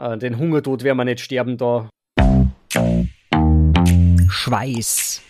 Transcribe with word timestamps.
äh, 0.00 0.18
den 0.18 0.38
Hungertod 0.38 0.82
werden 0.82 0.96
wir 0.96 1.04
nicht 1.04 1.20
sterben 1.20 1.56
da. 1.56 1.88
Schweiß. 4.28 5.22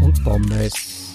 Und 0.00 0.24
Pommes. 0.24 1.14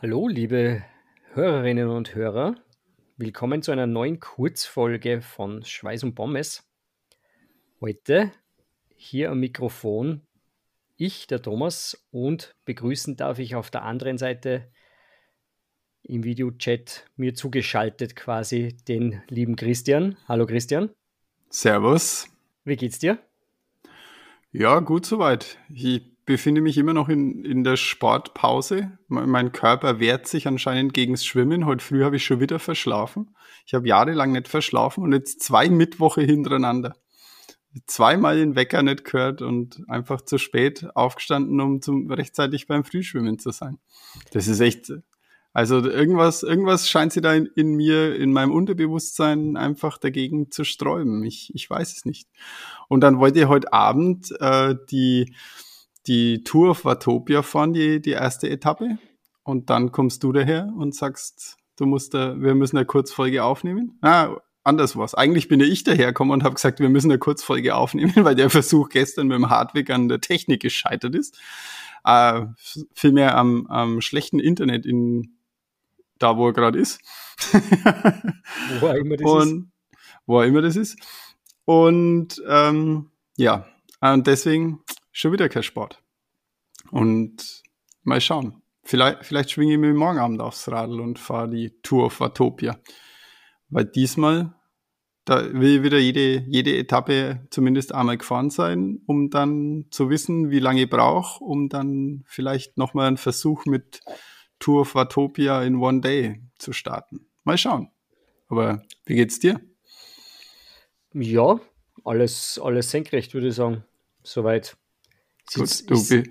Hallo, 0.00 0.28
liebe 0.28 0.84
Hörerinnen 1.32 1.88
und 1.88 2.14
Hörer. 2.14 2.54
Willkommen 3.16 3.62
zu 3.62 3.72
einer 3.72 3.86
neuen 3.86 4.20
Kurzfolge 4.20 5.22
von 5.22 5.64
Schweiß 5.64 6.04
und 6.04 6.14
Pommes. 6.14 6.68
Heute 7.80 8.30
hier 8.96 9.30
am 9.30 9.40
Mikrofon 9.40 10.22
ich, 10.96 11.26
der 11.26 11.42
Thomas, 11.42 12.06
und 12.12 12.54
begrüßen 12.64 13.16
darf 13.16 13.40
ich 13.40 13.56
auf 13.56 13.70
der 13.70 13.82
anderen 13.82 14.16
Seite 14.16 14.70
im 16.04 16.24
Videochat 16.24 17.04
mir 17.16 17.34
zugeschaltet 17.34 18.14
quasi 18.16 18.76
den 18.88 19.22
lieben 19.28 19.56
Christian. 19.56 20.16
Hallo 20.28 20.46
Christian. 20.46 20.90
Servus. 21.50 22.28
Wie 22.64 22.76
geht's 22.76 22.98
dir? 22.98 23.18
Ja, 24.52 24.80
gut 24.80 25.06
soweit. 25.06 25.58
Ich 25.68 26.02
befinde 26.24 26.60
mich 26.60 26.78
immer 26.78 26.94
noch 26.94 27.08
in, 27.08 27.44
in 27.44 27.64
der 27.64 27.76
Sportpause. 27.76 28.98
Mein 29.08 29.52
Körper 29.52 29.98
wehrt 29.98 30.26
sich 30.26 30.46
anscheinend 30.46 30.94
gegen 30.94 31.14
das 31.14 31.24
Schwimmen. 31.24 31.66
Heute 31.66 31.84
früh 31.84 32.04
habe 32.04 32.16
ich 32.16 32.24
schon 32.24 32.40
wieder 32.40 32.58
verschlafen. 32.58 33.34
Ich 33.66 33.74
habe 33.74 33.88
jahrelang 33.88 34.32
nicht 34.32 34.48
verschlafen 34.48 35.04
und 35.04 35.12
jetzt 35.12 35.42
zwei 35.42 35.68
Mittwoche 35.68 36.22
hintereinander 36.22 36.94
zweimal 37.86 38.36
den 38.38 38.54
Wecker 38.54 38.82
nicht 38.82 39.04
gehört 39.04 39.42
und 39.42 39.82
einfach 39.88 40.20
zu 40.20 40.38
spät 40.38 40.86
aufgestanden, 40.94 41.60
um 41.60 41.82
zum, 41.82 42.10
rechtzeitig 42.10 42.66
beim 42.66 42.84
Frühschwimmen 42.84 43.38
zu 43.38 43.50
sein. 43.50 43.78
Das 44.32 44.46
ist 44.46 44.60
echt, 44.60 44.92
also 45.54 45.78
irgendwas, 45.88 46.42
irgendwas 46.42 46.90
scheint 46.90 47.12
sie 47.12 47.20
da 47.20 47.32
in, 47.32 47.46
in 47.54 47.74
mir, 47.76 48.16
in 48.16 48.32
meinem 48.32 48.50
Unterbewusstsein 48.50 49.56
einfach 49.56 49.98
dagegen 49.98 50.50
zu 50.50 50.64
sträuben. 50.64 51.22
Ich, 51.22 51.52
ich 51.54 51.70
weiß 51.70 51.96
es 51.96 52.04
nicht. 52.04 52.28
Und 52.88 53.02
dann 53.02 53.20
wollte 53.20 53.38
ich 53.38 53.46
heute 53.46 53.72
Abend 53.72 54.34
äh, 54.40 54.74
die, 54.90 55.32
die 56.08 56.42
Tour 56.42 56.70
of 56.70 56.84
Watopia 56.84 57.42
fahren, 57.42 57.72
die, 57.72 58.02
die 58.02 58.10
erste 58.10 58.50
Etappe. 58.50 58.98
Und 59.44 59.70
dann 59.70 59.92
kommst 59.92 60.24
du 60.24 60.32
daher 60.32 60.72
und 60.76 60.92
sagst, 60.92 61.56
du 61.76 61.86
musst 61.86 62.14
da, 62.14 62.34
wir 62.40 62.56
müssen 62.56 62.76
eine 62.76 62.86
Kurzfolge 62.86 63.44
aufnehmen. 63.44 63.96
Ah, 64.02 64.36
anders 64.64 64.96
was. 64.96 65.14
Eigentlich 65.14 65.46
bin 65.46 65.60
ja 65.60 65.66
ich 65.66 65.84
dahergekommen 65.84 66.32
und 66.32 66.42
habe 66.42 66.56
gesagt, 66.56 66.80
wir 66.80 66.88
müssen 66.88 67.12
eine 67.12 67.20
Kurzfolge 67.20 67.76
aufnehmen, 67.76 68.12
weil 68.24 68.34
der 68.34 68.50
Versuch 68.50 68.88
gestern 68.88 69.28
mit 69.28 69.36
dem 69.36 69.50
Hardweg 69.50 69.88
an 69.90 70.08
der 70.08 70.20
Technik 70.20 70.62
gescheitert 70.62 71.14
ist. 71.14 71.38
Äh, 72.04 72.46
vielmehr 72.92 73.36
am, 73.36 73.68
am 73.68 74.00
schlechten 74.00 74.40
Internet 74.40 74.84
in 74.84 75.36
da, 76.18 76.36
wo 76.36 76.48
er 76.48 76.52
gerade 76.52 76.78
ist. 76.78 77.00
wo 78.80 78.86
er 78.86 78.96
immer 78.96 79.16
das 79.16 79.30
und, 79.30 79.58
ist. 79.58 79.98
Wo 80.26 80.40
er 80.40 80.46
immer 80.46 80.62
das 80.62 80.76
ist. 80.76 80.98
Und 81.64 82.42
ähm, 82.48 83.10
ja, 83.36 83.66
und 84.00 84.26
deswegen 84.26 84.80
schon 85.12 85.32
wieder 85.32 85.48
kein 85.48 85.62
Sport. 85.62 86.02
Und 86.90 87.62
mal 88.02 88.20
schauen. 88.20 88.62
Vielleicht, 88.82 89.24
vielleicht 89.24 89.50
schwinge 89.50 89.72
ich 89.72 89.78
mir 89.78 89.94
morgen 89.94 90.18
Abend 90.18 90.40
aufs 90.42 90.70
Radl 90.70 91.00
und 91.00 91.18
fahre 91.18 91.48
die 91.48 91.80
Tour 91.82 92.06
of 92.06 92.20
Watopia. 92.20 92.78
Weil 93.70 93.86
diesmal, 93.86 94.54
da 95.24 95.52
will 95.54 95.82
wieder 95.82 95.98
jede, 95.98 96.44
jede 96.46 96.76
Etappe 96.76 97.46
zumindest 97.50 97.94
einmal 97.94 98.18
gefahren 98.18 98.50
sein, 98.50 99.00
um 99.06 99.30
dann 99.30 99.86
zu 99.90 100.10
wissen, 100.10 100.50
wie 100.50 100.58
lange 100.58 100.82
ich 100.82 100.90
brauche, 100.90 101.42
um 101.42 101.70
dann 101.70 102.24
vielleicht 102.26 102.76
nochmal 102.76 103.08
einen 103.08 103.16
Versuch 103.16 103.64
mit 103.64 104.00
Tour 104.58 104.82
of 104.82 104.94
Watopia 104.94 105.62
in 105.62 105.76
One 105.76 106.00
Day 106.00 106.42
zu 106.58 106.72
starten. 106.72 107.26
Mal 107.44 107.58
schauen. 107.58 107.90
Aber 108.48 108.82
wie 109.06 109.14
geht's 109.14 109.38
dir? 109.38 109.60
Ja, 111.12 111.60
alles, 112.04 112.60
alles 112.62 112.90
senkrecht, 112.90 113.34
würde 113.34 113.48
ich 113.48 113.54
sagen. 113.54 113.84
Soweit. 114.22 114.76
Gut, 115.54 115.90
du, 115.90 116.08
be 116.08 116.22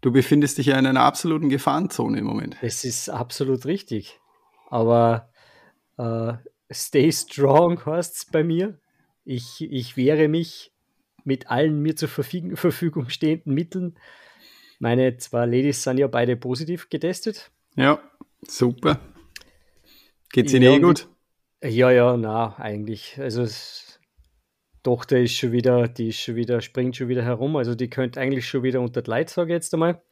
du 0.00 0.12
befindest 0.12 0.58
dich 0.58 0.66
ja 0.66 0.78
in 0.78 0.86
einer 0.86 1.02
absoluten 1.02 1.48
Gefahrenzone 1.48 2.18
im 2.18 2.24
Moment. 2.24 2.56
Das 2.62 2.84
ist 2.84 3.08
absolut 3.08 3.66
richtig. 3.66 4.20
Aber 4.68 5.30
Uh, 6.00 6.38
stay 6.72 7.12
strong 7.12 7.84
heißt 7.84 8.16
es 8.16 8.24
bei 8.24 8.42
mir. 8.42 8.80
Ich, 9.26 9.60
ich 9.60 9.98
wehre 9.98 10.28
mich 10.28 10.72
mit 11.24 11.50
allen 11.50 11.82
mir 11.82 11.94
zur 11.94 12.08
Verfügung 12.08 13.10
stehenden 13.10 13.52
Mitteln. 13.52 13.98
Meine 14.80 15.18
zwei 15.18 15.44
Ladies 15.44 15.82
sind 15.82 15.98
ja 15.98 16.06
beide 16.06 16.36
positiv 16.36 16.88
getestet. 16.88 17.50
Ja, 17.76 18.00
super. 18.48 18.98
Geht's 20.32 20.54
Ihnen 20.54 20.64
ja, 20.64 20.72
eh 20.72 20.80
gut? 20.80 21.06
Ja, 21.62 21.90
ja, 21.90 22.16
na, 22.16 22.56
eigentlich. 22.56 23.18
Also 23.20 23.46
Tochter 24.82 25.18
ist 25.18 25.34
schon 25.36 25.52
wieder, 25.52 25.86
die 25.86 26.08
ist 26.08 26.20
schon 26.20 26.34
wieder, 26.34 26.62
springt 26.62 26.96
schon 26.96 27.08
wieder 27.08 27.22
herum. 27.22 27.56
Also 27.56 27.74
die 27.74 27.90
könnte 27.90 28.18
eigentlich 28.20 28.48
schon 28.48 28.62
wieder 28.62 28.80
unter 28.80 29.02
die 29.02 29.10
Leid, 29.10 29.28
sage 29.28 29.52
ich 29.52 29.56
jetzt 29.56 29.74
einmal. 29.74 30.02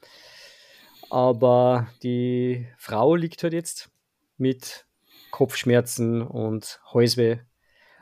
Aber 1.08 1.88
die 2.02 2.66
Frau 2.76 3.14
liegt 3.14 3.42
halt 3.42 3.54
jetzt 3.54 3.90
mit 4.36 4.84
Kopfschmerzen 5.30 6.20
und 6.20 6.78
Halsweh. 6.92 7.38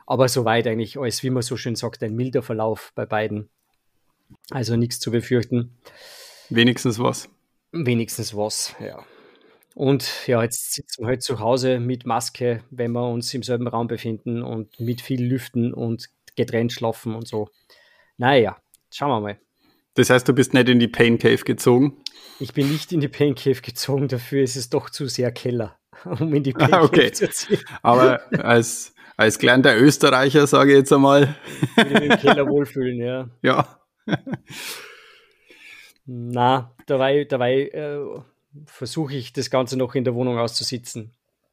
Aber 0.05 0.27
soweit 0.27 0.67
eigentlich 0.67 0.99
alles, 0.99 1.23
wie 1.23 1.29
man 1.29 1.43
so 1.43 1.55
schön 1.55 1.77
sagt, 1.77 2.03
ein 2.03 2.13
milder 2.13 2.41
Verlauf 2.41 2.91
bei 2.93 3.05
beiden. 3.05 3.49
Also 4.49 4.75
nichts 4.75 4.99
zu 4.99 5.11
befürchten. 5.11 5.77
Wenigstens 6.49 6.99
was. 6.99 7.29
Wenigstens 7.71 8.35
was, 8.35 8.75
ja. 8.79 9.03
Und 9.75 10.25
ja, 10.25 10.41
jetzt 10.41 10.73
sitzen 10.73 11.03
wir 11.03 11.07
halt 11.07 11.21
zu 11.21 11.39
Hause 11.39 11.79
mit 11.79 12.05
Maske, 12.05 12.63
wenn 12.71 12.91
wir 12.93 13.07
uns 13.07 13.33
im 13.33 13.43
selben 13.43 13.67
Raum 13.67 13.87
befinden 13.87 14.41
und 14.41 14.79
mit 14.79 15.01
viel 15.01 15.23
Lüften 15.23 15.73
und 15.73 16.09
getrennt 16.35 16.73
schlafen 16.73 17.13
und 17.13 17.27
so. 17.27 17.49
Naja, 18.17 18.57
schauen 18.91 19.09
wir 19.09 19.21
mal. 19.21 19.39
Das 19.93 20.09
heißt, 20.09 20.27
du 20.27 20.33
bist 20.33 20.53
nicht 20.53 20.69
in 20.69 20.79
die 20.79 20.87
Pain 20.87 21.19
Cave 21.19 21.43
gezogen? 21.43 21.97
Ich 22.39 22.53
bin 22.53 22.71
nicht 22.71 22.91
in 22.91 23.01
die 23.01 23.07
Pain 23.07 23.35
Cave 23.35 23.61
gezogen, 23.61 24.07
dafür 24.07 24.43
ist 24.43 24.55
es 24.55 24.69
doch 24.69 24.89
zu 24.89 25.07
sehr 25.07 25.31
Keller. 25.31 25.77
um 26.05 26.33
in 26.33 26.43
die 26.43 26.55
ah, 26.59 26.81
okay. 26.81 27.11
zu 27.11 27.29
ziehen. 27.29 27.59
Aber 27.81 28.21
als, 28.43 28.93
als 29.15 29.39
gelernter 29.39 29.77
Österreicher 29.77 30.47
sage 30.47 30.71
ich 30.71 30.77
jetzt 30.77 30.93
einmal. 30.93 31.35
Will 31.75 32.03
im 32.03 32.17
Keller 32.17 32.47
wohlfühlen, 32.47 32.97
ja. 32.97 33.29
Ja. 33.41 33.79
Na, 36.07 36.73
dabei, 36.85 37.25
dabei 37.25 37.63
äh, 37.67 37.99
versuche 38.65 39.13
ich 39.15 39.33
das 39.33 39.49
Ganze 39.49 39.77
noch 39.77 39.93
in 39.93 40.05
der 40.05 40.15
Wohnung 40.15 40.37
auszusitzen. 40.37 41.11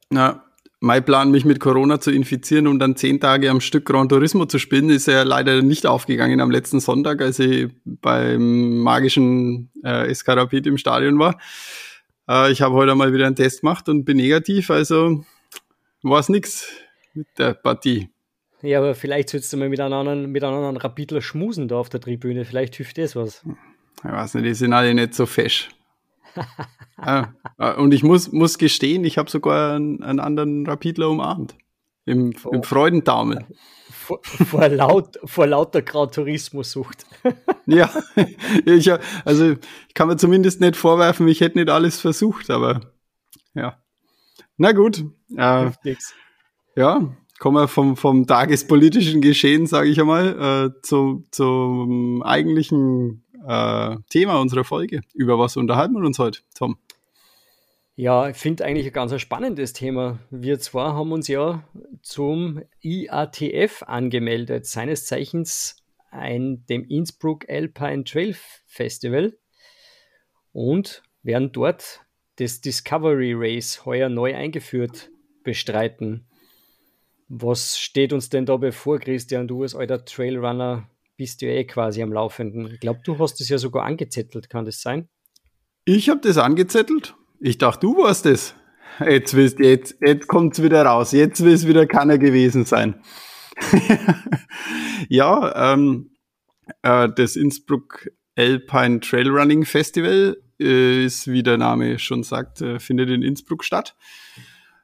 Na, 0.09 0.45
mein 0.79 1.03
Plan, 1.03 1.29
mich 1.29 1.43
mit 1.45 1.59
Corona 1.59 1.99
zu 1.99 2.09
infizieren, 2.09 2.67
um 2.67 2.79
dann 2.79 2.95
zehn 2.95 3.19
Tage 3.19 3.49
am 3.49 3.59
Stück 3.59 3.85
Gran 3.85 4.07
Turismo 4.07 4.45
zu 4.45 4.57
spielen, 4.57 4.89
ist 4.89 5.07
ja 5.07 5.23
leider 5.23 5.61
nicht 5.61 5.85
aufgegangen 5.85 6.39
am 6.39 6.51
letzten 6.51 6.79
Sonntag, 6.79 7.21
als 7.21 7.39
ich 7.39 7.69
beim 7.83 8.77
magischen 8.79 9.71
äh, 9.83 10.09
Eskarapit 10.09 10.67
im 10.67 10.77
Stadion 10.77 11.19
war. 11.19 11.37
Äh, 12.29 12.51
ich 12.51 12.61
habe 12.61 12.75
heute 12.75 12.95
mal 12.95 13.13
wieder 13.13 13.27
einen 13.27 13.35
Test 13.35 13.61
gemacht 13.61 13.89
und 13.89 14.05
bin 14.05 14.17
negativ, 14.17 14.69
also 14.69 15.25
war 16.01 16.19
es 16.19 16.29
nichts 16.29 16.69
mit 17.13 17.27
der 17.37 17.55
Partie. 17.55 18.09
Ja, 18.61 18.79
aber 18.79 18.95
vielleicht 18.95 19.29
sollst 19.29 19.51
du 19.51 19.57
mal 19.57 19.69
mit 19.69 19.79
einem 19.79 19.93
anderen, 19.93 20.31
mit 20.31 20.43
einem 20.43 20.55
anderen 20.55 20.77
Rapidler 20.77 21.21
schmusen 21.21 21.67
da 21.67 21.75
auf 21.75 21.89
der 21.89 21.99
Tribüne. 21.99 22.45
Vielleicht 22.45 22.75
hilft 22.75 22.97
das 22.97 23.15
was. 23.15 23.43
Ich 24.03 24.11
weiß 24.11 24.35
nicht, 24.35 24.45
die 24.45 24.53
sind 24.53 24.73
alle 24.73 24.93
nicht 24.93 25.13
so 25.13 25.25
fesch. 25.25 25.69
ja, 26.97 27.33
äh, 27.57 27.73
und 27.75 27.93
ich 27.93 28.03
muss, 28.03 28.31
muss 28.31 28.57
gestehen, 28.57 29.03
ich 29.03 29.17
habe 29.17 29.29
sogar 29.29 29.75
einen, 29.75 30.03
einen, 30.03 30.19
anderen 30.19 30.65
Rapidler 30.67 31.09
umarmt. 31.09 31.55
Im, 32.05 32.33
oh. 32.43 32.51
im 32.51 32.63
Freudentaumel 32.63 33.45
vor, 34.05 34.19
vor, 34.23 34.69
laut, 34.69 35.19
vor 35.23 35.47
lauter 35.47 35.81
Gran 35.81 36.11
Turismo-Sucht. 36.11 37.05
ja, 37.65 37.89
ich, 38.65 38.91
also 39.25 39.51
ich 39.51 39.93
kann 39.93 40.07
mir 40.07 40.17
zumindest 40.17 40.61
nicht 40.61 40.75
vorwerfen, 40.75 41.27
ich 41.27 41.41
hätte 41.41 41.57
nicht 41.57 41.69
alles 41.69 41.99
versucht, 41.99 42.49
aber 42.49 42.81
ja. 43.55 43.77
Na 44.57 44.71
gut. 44.71 45.03
Äh, 45.35 45.71
ja, 46.75 47.15
kommen 47.39 47.57
wir 47.57 47.67
vom, 47.67 47.97
vom 47.97 48.27
tagespolitischen 48.27 49.21
Geschehen, 49.21 49.65
sage 49.65 49.89
ich 49.89 49.99
einmal, 49.99 50.71
äh, 50.77 50.81
zu, 50.81 51.25
zum 51.31 52.21
eigentlichen 52.21 53.24
äh, 53.47 53.97
Thema 54.09 54.39
unserer 54.39 54.63
Folge. 54.63 55.01
Über 55.13 55.39
was 55.39 55.57
unterhalten 55.57 55.95
wir 55.95 56.05
uns 56.05 56.19
heute, 56.19 56.41
Tom? 56.55 56.77
Ja, 57.97 58.27
ich 58.27 58.35
finde 58.35 58.65
eigentlich 58.65 58.87
ein 58.87 58.93
ganz 58.93 59.19
spannendes 59.21 59.71
Thema. 59.71 60.19
Wir 60.29 60.59
zwar 60.59 60.95
haben 60.95 61.13
uns 61.13 61.29
ja 61.29 61.63
zum 62.01 62.61
IATF 62.81 63.83
angemeldet, 63.83 64.65
seines 64.65 65.05
Zeichens 65.05 65.77
ein, 66.11 66.65
dem 66.67 66.83
Innsbruck 66.83 67.47
Alpine 67.47 68.03
Trail 68.03 68.35
Festival 68.65 69.37
und 70.51 71.03
werden 71.23 71.51
dort 71.53 72.01
das 72.37 72.59
Discovery 72.59 73.33
Race 73.33 73.85
heuer 73.85 74.09
neu 74.09 74.35
eingeführt 74.35 75.09
bestreiten. 75.43 76.25
Was 77.27 77.79
steht 77.79 78.11
uns 78.11 78.29
denn 78.29 78.45
da 78.45 78.57
bevor, 78.57 78.99
Christian? 78.99 79.47
Du 79.47 79.63
als 79.63 79.73
alter 79.73 80.03
Trailrunner 80.03 80.89
bist 81.17 81.41
ja 81.41 81.49
eh 81.49 81.65
quasi 81.65 82.01
am 82.01 82.11
Laufenden. 82.11 82.73
Ich 82.73 82.79
glaube, 82.79 83.01
du 83.03 83.17
hast 83.19 83.39
es 83.41 83.49
ja 83.49 83.57
sogar 83.57 83.85
angezettelt, 83.85 84.49
kann 84.49 84.65
das 84.65 84.81
sein? 84.81 85.09
Ich 85.85 86.09
habe 86.09 86.21
das 86.21 86.37
angezettelt 86.37 87.15
ich 87.39 87.57
dachte, 87.57 87.81
du 87.81 87.97
warst 87.97 88.25
es. 88.25 88.55
Jetzt, 88.99 89.33
willst, 89.35 89.59
jetzt, 89.59 89.97
jetzt 90.01 90.27
kommt 90.27 90.53
es 90.53 90.63
wieder 90.63 90.83
raus. 90.83 91.11
Jetzt 91.11 91.43
will 91.43 91.53
es 91.53 91.67
wieder 91.67 91.85
keiner 91.85 92.17
gewesen 92.17 92.65
sein. 92.65 93.01
ja, 95.09 95.73
ähm, 95.73 96.11
äh, 96.81 97.09
das 97.15 97.35
Innsbruck 97.35 98.09
Alpine 98.37 98.99
Trail 99.01 99.29
Running 99.29 99.65
Festival 99.65 100.37
äh, 100.59 101.05
ist, 101.05 101.27
wie 101.27 101.43
der 101.43 101.57
Name 101.57 101.99
schon 101.99 102.23
sagt, 102.23 102.61
äh, 102.61 102.79
findet 102.79 103.09
in 103.09 103.21
Innsbruck 103.21 103.63
statt. 103.63 103.95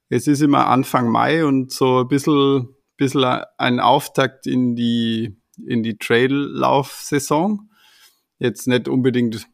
Es 0.09 0.27
ist 0.27 0.41
immer 0.41 0.67
Anfang 0.67 1.09
Mai 1.09 1.45
und 1.45 1.71
so 1.71 2.01
ein 2.01 2.07
bisschen, 2.07 2.75
bisschen 2.97 3.23
ein 3.57 3.79
Auftakt 3.79 4.45
in 4.45 4.75
die, 4.75 5.40
in 5.67 5.83
die 5.83 5.97
Traillauf-Saison. 5.97 7.69
Jetzt 8.39 8.67
nicht 8.67 8.87
unbedingt, 8.87 9.47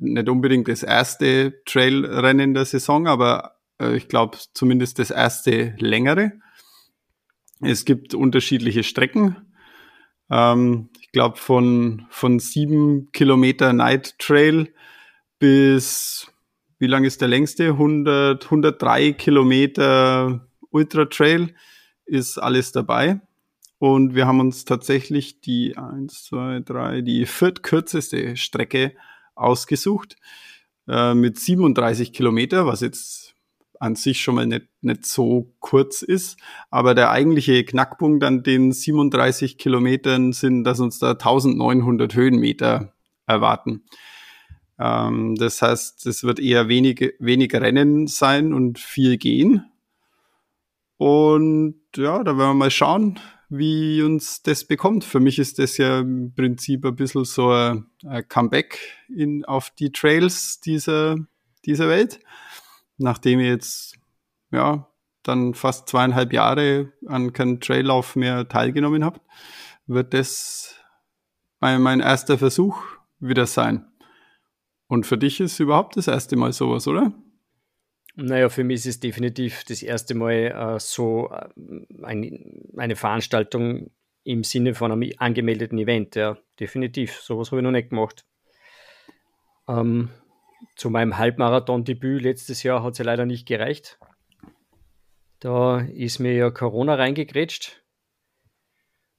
nicht 0.00 0.28
unbedingt 0.28 0.68
das 0.68 0.82
erste 0.82 1.62
Trailrennen 1.64 2.54
der 2.54 2.64
Saison, 2.64 3.06
aber 3.06 3.56
äh, 3.80 3.96
ich 3.96 4.08
glaube 4.08 4.38
zumindest 4.54 4.98
das 4.98 5.10
erste 5.10 5.74
längere. 5.78 6.32
Es 7.60 7.84
gibt 7.84 8.14
unterschiedliche 8.14 8.82
Strecken. 8.82 9.36
Ähm, 10.30 10.88
ich 11.00 11.12
glaube 11.12 11.36
von, 11.36 12.06
von 12.10 12.38
sieben 12.38 13.12
Kilometer 13.12 13.72
Night 13.72 14.18
Trail 14.18 14.72
bis 15.38 16.30
wie 16.80 16.86
lang 16.86 17.04
ist 17.04 17.20
der 17.20 17.28
längste? 17.28 17.68
100, 17.68 18.44
103 18.44 19.12
Kilometer 19.12 20.48
Ultra 20.70 21.04
Trail 21.04 21.54
ist 22.06 22.38
alles 22.38 22.72
dabei. 22.72 23.20
Und 23.80 24.14
wir 24.14 24.26
haben 24.26 24.40
uns 24.40 24.66
tatsächlich 24.66 25.40
die 25.40 25.78
eins, 25.78 26.24
zwei, 26.24 26.60
drei, 26.60 27.00
die 27.00 27.24
viertkürzeste 27.24 28.36
Strecke 28.36 28.92
ausgesucht 29.34 30.16
äh, 30.86 31.14
mit 31.14 31.38
37 31.38 32.12
Kilometer, 32.12 32.66
was 32.66 32.82
jetzt 32.82 33.34
an 33.78 33.96
sich 33.96 34.20
schon 34.20 34.34
mal 34.34 34.46
nicht, 34.46 34.66
nicht 34.82 35.06
so 35.06 35.54
kurz 35.60 36.02
ist. 36.02 36.38
Aber 36.70 36.94
der 36.94 37.10
eigentliche 37.10 37.64
Knackpunkt 37.64 38.22
an 38.22 38.42
den 38.42 38.70
37 38.70 39.56
Kilometern 39.56 40.34
sind, 40.34 40.64
dass 40.64 40.78
uns 40.78 40.98
da 40.98 41.12
1900 41.12 42.14
Höhenmeter 42.14 42.92
erwarten. 43.26 43.84
Ähm, 44.78 45.36
das 45.36 45.62
heißt, 45.62 46.04
es 46.04 46.22
wird 46.22 46.38
eher 46.38 46.68
wenige, 46.68 47.14
weniger 47.18 47.62
Rennen 47.62 48.08
sein 48.08 48.52
und 48.52 48.78
viel 48.78 49.16
gehen. 49.16 49.64
Und 50.98 51.80
ja, 51.96 52.22
da 52.22 52.36
werden 52.36 52.50
wir 52.50 52.54
mal 52.54 52.70
schauen, 52.70 53.18
wie 53.50 54.00
uns 54.02 54.42
das 54.42 54.64
bekommt. 54.64 55.04
Für 55.04 55.20
mich 55.20 55.38
ist 55.38 55.58
das 55.58 55.76
ja 55.76 56.00
im 56.00 56.32
Prinzip 56.34 56.86
ein 56.86 56.94
bisschen 56.94 57.24
so 57.24 57.50
ein, 57.50 57.86
Comeback 58.28 58.78
in, 59.08 59.44
auf 59.44 59.70
die 59.70 59.92
Trails 59.92 60.60
dieser, 60.60 61.16
dieser 61.66 61.88
Welt. 61.88 62.20
Nachdem 62.96 63.40
ich 63.40 63.48
jetzt, 63.48 63.98
ja, 64.52 64.88
dann 65.22 65.54
fast 65.54 65.88
zweieinhalb 65.88 66.32
Jahre 66.32 66.92
an 67.06 67.32
keinem 67.32 67.60
Traillauf 67.60 68.16
mehr 68.16 68.48
teilgenommen 68.48 69.04
habe, 69.04 69.20
wird 69.86 70.14
das 70.14 70.76
mein, 71.58 71.82
mein 71.82 72.00
erster 72.00 72.38
Versuch 72.38 72.80
wieder 73.18 73.46
sein. 73.46 73.86
Und 74.86 75.06
für 75.06 75.18
dich 75.18 75.40
ist 75.40 75.60
überhaupt 75.60 75.96
das 75.96 76.08
erste 76.08 76.36
Mal 76.36 76.52
sowas, 76.52 76.86
oder? 76.88 77.12
Naja, 78.16 78.48
für 78.48 78.64
mich 78.64 78.76
ist 78.80 78.86
es 78.86 79.00
definitiv 79.00 79.64
das 79.64 79.82
erste 79.82 80.14
Mal 80.14 80.32
äh, 80.32 80.80
so 80.80 81.30
äh, 81.30 81.48
ein, 82.02 82.70
eine 82.76 82.96
Veranstaltung 82.96 83.90
im 84.24 84.44
Sinne 84.44 84.74
von 84.74 84.92
einem 84.92 85.10
angemeldeten 85.18 85.78
Event. 85.78 86.16
Ja, 86.16 86.36
definitiv. 86.58 87.20
Sowas 87.20 87.50
habe 87.50 87.60
ich 87.60 87.64
noch 87.64 87.70
nicht 87.70 87.90
gemacht. 87.90 88.24
Ähm, 89.68 90.10
zu 90.76 90.90
meinem 90.90 91.16
Halbmarathon-Debüt 91.16 92.22
letztes 92.22 92.62
Jahr 92.62 92.82
hat 92.82 92.92
es 92.92 92.98
ja 92.98 93.04
leider 93.04 93.26
nicht 93.26 93.46
gereicht. 93.46 93.98
Da 95.38 95.80
ist 95.80 96.18
mir 96.18 96.34
ja 96.34 96.50
Corona 96.50 96.96
reingegrätscht 96.96 97.82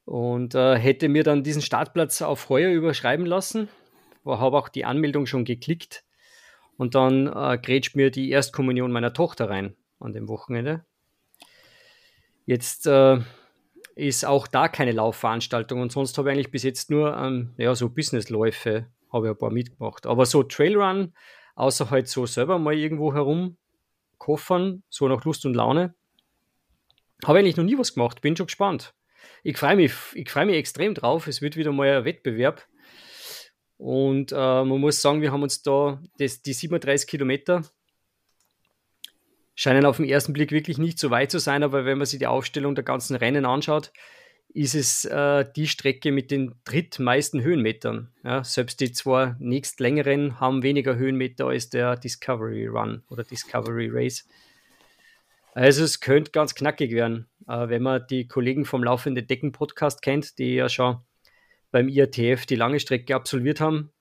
und 0.06 0.54
äh, 0.54 0.78
hätte 0.78 1.10
mir 1.10 1.24
dann 1.24 1.44
diesen 1.44 1.64
Startplatz 1.64 2.22
auf 2.22 2.50
heuer 2.50 2.72
überschreiben 2.72 3.26
lassen 3.26 3.70
habe 4.26 4.58
auch 4.58 4.70
die 4.70 4.86
Anmeldung 4.86 5.26
schon 5.26 5.46
geklickt 5.46 6.04
und 6.82 6.96
dann 6.96 7.28
äh, 7.28 7.60
grätscht 7.60 7.96
mir 7.96 8.10
die 8.10 8.32
Erstkommunion 8.32 8.92
meiner 8.92 9.14
Tochter 9.14 9.52
rein 9.52 9.76
an 10.00 10.14
dem 10.14 10.28
Wochenende. 10.28 10.84
Jetzt 12.48 12.88
äh, 12.88 13.20
ist 13.94 14.26
auch 14.26 14.48
da 14.48 14.68
keine 14.68 14.92
Laufveranstaltung 14.92 15.80
und 15.80 15.92
sonst 15.92 16.18
habe 16.18 16.30
ich 16.30 16.34
eigentlich 16.34 16.50
bis 16.50 16.64
jetzt 16.64 16.90
nur 16.90 17.16
ähm, 17.16 17.54
ja, 17.58 17.76
so 17.76 17.88
Businessläufe, 17.88 18.88
habe 19.14 19.28
ich 19.28 19.32
ein 19.32 19.38
paar 19.38 19.52
mitgemacht. 19.52 20.08
Aber 20.08 20.26
so 20.26 20.42
Trailrun, 20.42 21.14
außer 21.54 21.92
halt 21.92 22.08
so 22.08 22.26
selber 22.26 22.58
mal 22.58 22.74
irgendwo 22.74 23.14
herum 23.14 23.58
koffern, 24.18 24.82
so 24.90 25.08
nach 25.08 25.24
Lust 25.24 25.46
und 25.46 25.54
Laune, 25.54 25.94
habe 27.24 27.38
ich 27.38 27.44
eigentlich 27.44 27.58
noch 27.58 27.64
nie 27.64 27.78
was 27.78 27.94
gemacht. 27.94 28.22
Bin 28.22 28.36
schon 28.36 28.48
gespannt. 28.48 28.96
Ich 29.44 29.56
freue 29.56 29.76
mich, 29.76 29.94
ich 30.16 30.32
freue 30.32 30.48
mich 30.48 30.56
extrem 30.56 30.96
drauf. 30.96 31.28
Es 31.28 31.44
wird 31.44 31.58
wieder 31.58 31.74
mal 31.74 31.96
ein 31.96 32.06
Wettbewerb. 32.06 32.66
Und 33.82 34.32
äh, 34.32 34.36
man 34.36 34.80
muss 34.80 35.02
sagen, 35.02 35.24
wir 35.24 35.32
haben 35.32 35.42
uns 35.42 35.64
da 35.64 36.00
das, 36.20 36.44
die 36.44 36.54
37 36.54 37.10
Kilometer 37.10 37.64
scheinen 39.56 39.88
auf 39.88 39.98
den 39.98 40.06
ersten 40.06 40.34
Blick 40.34 40.52
wirklich 40.52 40.78
nicht 40.78 41.00
so 41.00 41.10
weit 41.10 41.32
zu 41.32 41.40
sein, 41.40 41.64
aber 41.64 41.84
wenn 41.84 41.98
man 41.98 42.06
sich 42.06 42.20
die 42.20 42.28
Aufstellung 42.28 42.76
der 42.76 42.84
ganzen 42.84 43.16
Rennen 43.16 43.44
anschaut, 43.44 43.92
ist 44.54 44.76
es 44.76 45.06
äh, 45.06 45.46
die 45.56 45.66
Strecke 45.66 46.12
mit 46.12 46.30
den 46.30 46.54
drittmeisten 46.64 47.42
Höhenmetern. 47.42 48.12
Ja, 48.24 48.44
selbst 48.44 48.82
die 48.82 48.92
zwei 48.92 49.36
nächstlängeren 49.40 50.40
haben 50.40 50.62
weniger 50.62 50.96
Höhenmeter 50.96 51.48
als 51.48 51.72
der 51.72 51.96
Discovery 51.96 52.68
Run 52.68 53.02
oder 53.10 53.24
Discovery 53.24 53.90
Race. 53.92 54.28
Also 55.56 55.84
es 55.84 56.02
könnte 56.02 56.30
ganz 56.30 56.54
knackig 56.54 56.92
werden, 56.92 57.28
äh, 57.48 57.68
wenn 57.68 57.82
man 57.82 58.06
die 58.12 58.28
Kollegen 58.28 58.64
vom 58.66 58.84
Laufende 58.84 59.24
Decken 59.24 59.52
Podcast 59.52 60.04
kennt, 60.04 60.38
die 60.38 60.54
ja 60.54 60.70
schon 60.70 61.00
beim 61.72 61.88
IATF 61.88 62.46
die 62.46 62.56
lange 62.56 62.80
Strecke 62.80 63.16
absolviert 63.16 63.60
haben. 63.62 63.92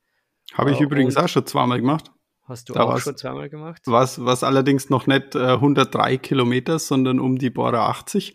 Habe 0.55 0.73
ich 0.73 0.81
äh, 0.81 0.85
übrigens 0.85 1.17
auch 1.17 1.29
schon 1.29 1.47
zweimal 1.47 1.81
gemacht. 1.81 2.11
Hast 2.45 2.69
du 2.69 2.73
da 2.73 2.83
auch 2.83 2.99
schon 2.99 3.17
zweimal 3.17 3.49
gemacht? 3.49 3.83
Was, 3.87 4.25
was 4.25 4.43
allerdings 4.43 4.91
noch 4.91 5.07
nicht 5.07 5.37
äh, 5.37 5.53
103 5.53 6.17
Kilometer, 6.19 6.81
sondern 6.81 7.21
um 7.21 7.39
die 7.39 7.51
Bora 7.51 7.89
80. 7.89 8.35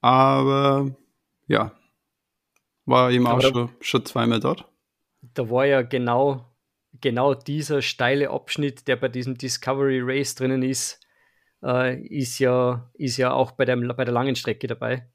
Aber 0.00 0.94
ja, 1.48 1.72
war 2.86 3.10
eben 3.10 3.26
auch 3.26 3.40
schon, 3.40 3.70
schon 3.80 4.04
zweimal 4.06 4.38
dort. 4.38 4.68
Da 5.34 5.50
war 5.50 5.66
ja 5.66 5.82
genau, 5.82 6.46
genau 7.00 7.34
dieser 7.34 7.82
steile 7.82 8.30
Abschnitt, 8.30 8.86
der 8.86 8.96
bei 8.96 9.08
diesem 9.08 9.36
Discovery 9.36 10.00
Race 10.02 10.36
drinnen 10.36 10.62
ist, 10.62 11.00
äh, 11.62 12.00
ist, 12.06 12.38
ja, 12.38 12.88
ist 12.94 13.16
ja 13.16 13.32
auch 13.32 13.52
bei, 13.52 13.64
dem, 13.64 13.86
bei 13.96 14.04
der 14.04 14.14
langen 14.14 14.36
Strecke 14.36 14.68
dabei. 14.68 15.10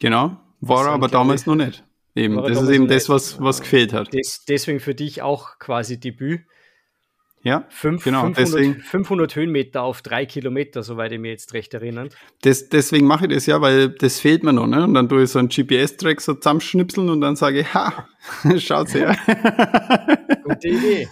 Genau, 0.00 0.36
war 0.60 0.86
er 0.86 0.92
aber 0.92 1.08
damals 1.08 1.46
noch 1.46 1.54
nicht. 1.54 1.84
Eben, 2.18 2.36
das 2.42 2.60
ist 2.60 2.68
eben 2.68 2.88
das, 2.88 3.08
was, 3.08 3.40
was 3.40 3.60
gefehlt 3.60 3.92
hat. 3.92 4.12
Des, 4.12 4.44
deswegen 4.44 4.80
für 4.80 4.94
dich 4.94 5.22
auch 5.22 5.58
quasi 5.58 6.00
Debüt. 6.00 6.40
Ja, 7.44 7.64
Fünf, 7.68 8.02
genau. 8.02 8.22
500, 8.24 8.38
deswegen, 8.38 8.80
500 8.80 9.36
Höhenmeter 9.36 9.82
auf 9.82 10.02
drei 10.02 10.26
Kilometer, 10.26 10.82
soweit 10.82 11.12
ich 11.12 11.20
mir 11.20 11.30
jetzt 11.30 11.54
recht 11.54 11.72
erinnere. 11.72 12.08
Das, 12.42 12.68
deswegen 12.68 13.06
mache 13.06 13.26
ich 13.26 13.32
das 13.32 13.46
ja, 13.46 13.60
weil 13.60 13.90
das 13.90 14.18
fehlt 14.18 14.42
mir 14.42 14.52
noch. 14.52 14.66
Ne? 14.66 14.82
Und 14.82 14.94
dann 14.94 15.08
tue 15.08 15.22
ich 15.22 15.30
so 15.30 15.38
einen 15.38 15.48
GPS-Track 15.48 16.20
so 16.20 16.34
zusammenschnipseln 16.34 17.08
und 17.08 17.20
dann 17.20 17.36
sage 17.36 17.60
ich, 17.60 17.72
ha, 17.72 18.08
schaut's 18.58 18.94
her. 18.94 19.16
Gute 20.42 20.68
Idee. 20.68 21.08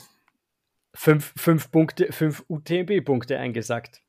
Fünf, 0.92 1.32
fünf, 1.36 1.70
Punkte, 1.70 2.12
fünf 2.12 2.42
UTMB-Punkte 2.48 3.38
eingesagt. 3.38 4.00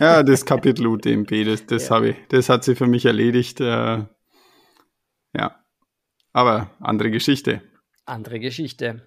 ja, 0.00 0.22
das 0.22 0.46
Kapitel 0.46 0.86
UTMB, 0.86 1.44
das, 1.44 1.66
das 1.66 1.88
ja. 1.88 1.96
habe 1.96 2.08
ich, 2.10 2.16
das 2.30 2.48
hat 2.48 2.64
sie 2.64 2.74
für 2.74 2.86
mich 2.86 3.04
erledigt. 3.04 3.60
Äh, 3.60 4.04
ja, 5.36 5.59
aber 6.32 6.70
andere 6.80 7.10
Geschichte. 7.10 7.62
Andere 8.04 8.40
Geschichte. 8.40 9.02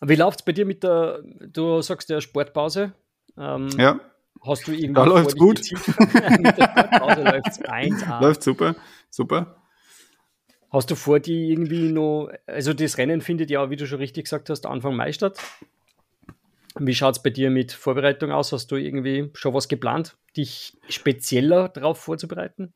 Wie 0.00 0.16
läuft 0.16 0.40
es 0.40 0.44
bei 0.44 0.52
dir 0.52 0.66
mit 0.66 0.82
der, 0.82 1.22
du 1.22 1.80
sagst 1.80 2.08
ja 2.10 2.20
Sportpause? 2.20 2.92
Ähm, 3.36 3.68
ja. 3.78 4.00
Hast 4.42 4.66
du 4.66 4.72
irgendwie. 4.72 4.94
Da 4.94 5.04
läuft 5.04 5.38
gut. 5.38 5.58
mit 6.38 6.58
der 6.58 6.68
Sportpause 6.68 7.22
läuft 7.22 7.48
es 7.48 7.60
1A. 7.62 8.20
Läuft 8.22 8.42
super, 8.42 8.74
super. 9.08 9.56
Hast 10.70 10.90
du 10.90 10.96
vor, 10.96 11.20
die 11.20 11.50
irgendwie 11.52 11.92
noch, 11.92 12.30
also 12.46 12.72
das 12.72 12.98
Rennen 12.98 13.20
findet 13.20 13.48
ja, 13.48 13.70
wie 13.70 13.76
du 13.76 13.86
schon 13.86 13.98
richtig 13.98 14.24
gesagt 14.24 14.50
hast, 14.50 14.66
Anfang 14.66 14.96
Mai 14.96 15.12
statt. 15.12 15.38
Wie 16.76 16.94
schaut 16.94 17.16
es 17.16 17.22
bei 17.22 17.30
dir 17.30 17.50
mit 17.50 17.70
Vorbereitung 17.70 18.32
aus? 18.32 18.52
Hast 18.52 18.72
du 18.72 18.76
irgendwie 18.76 19.30
schon 19.34 19.54
was 19.54 19.68
geplant, 19.68 20.16
dich 20.36 20.76
spezieller 20.88 21.68
darauf 21.68 21.98
vorzubereiten? 22.00 22.72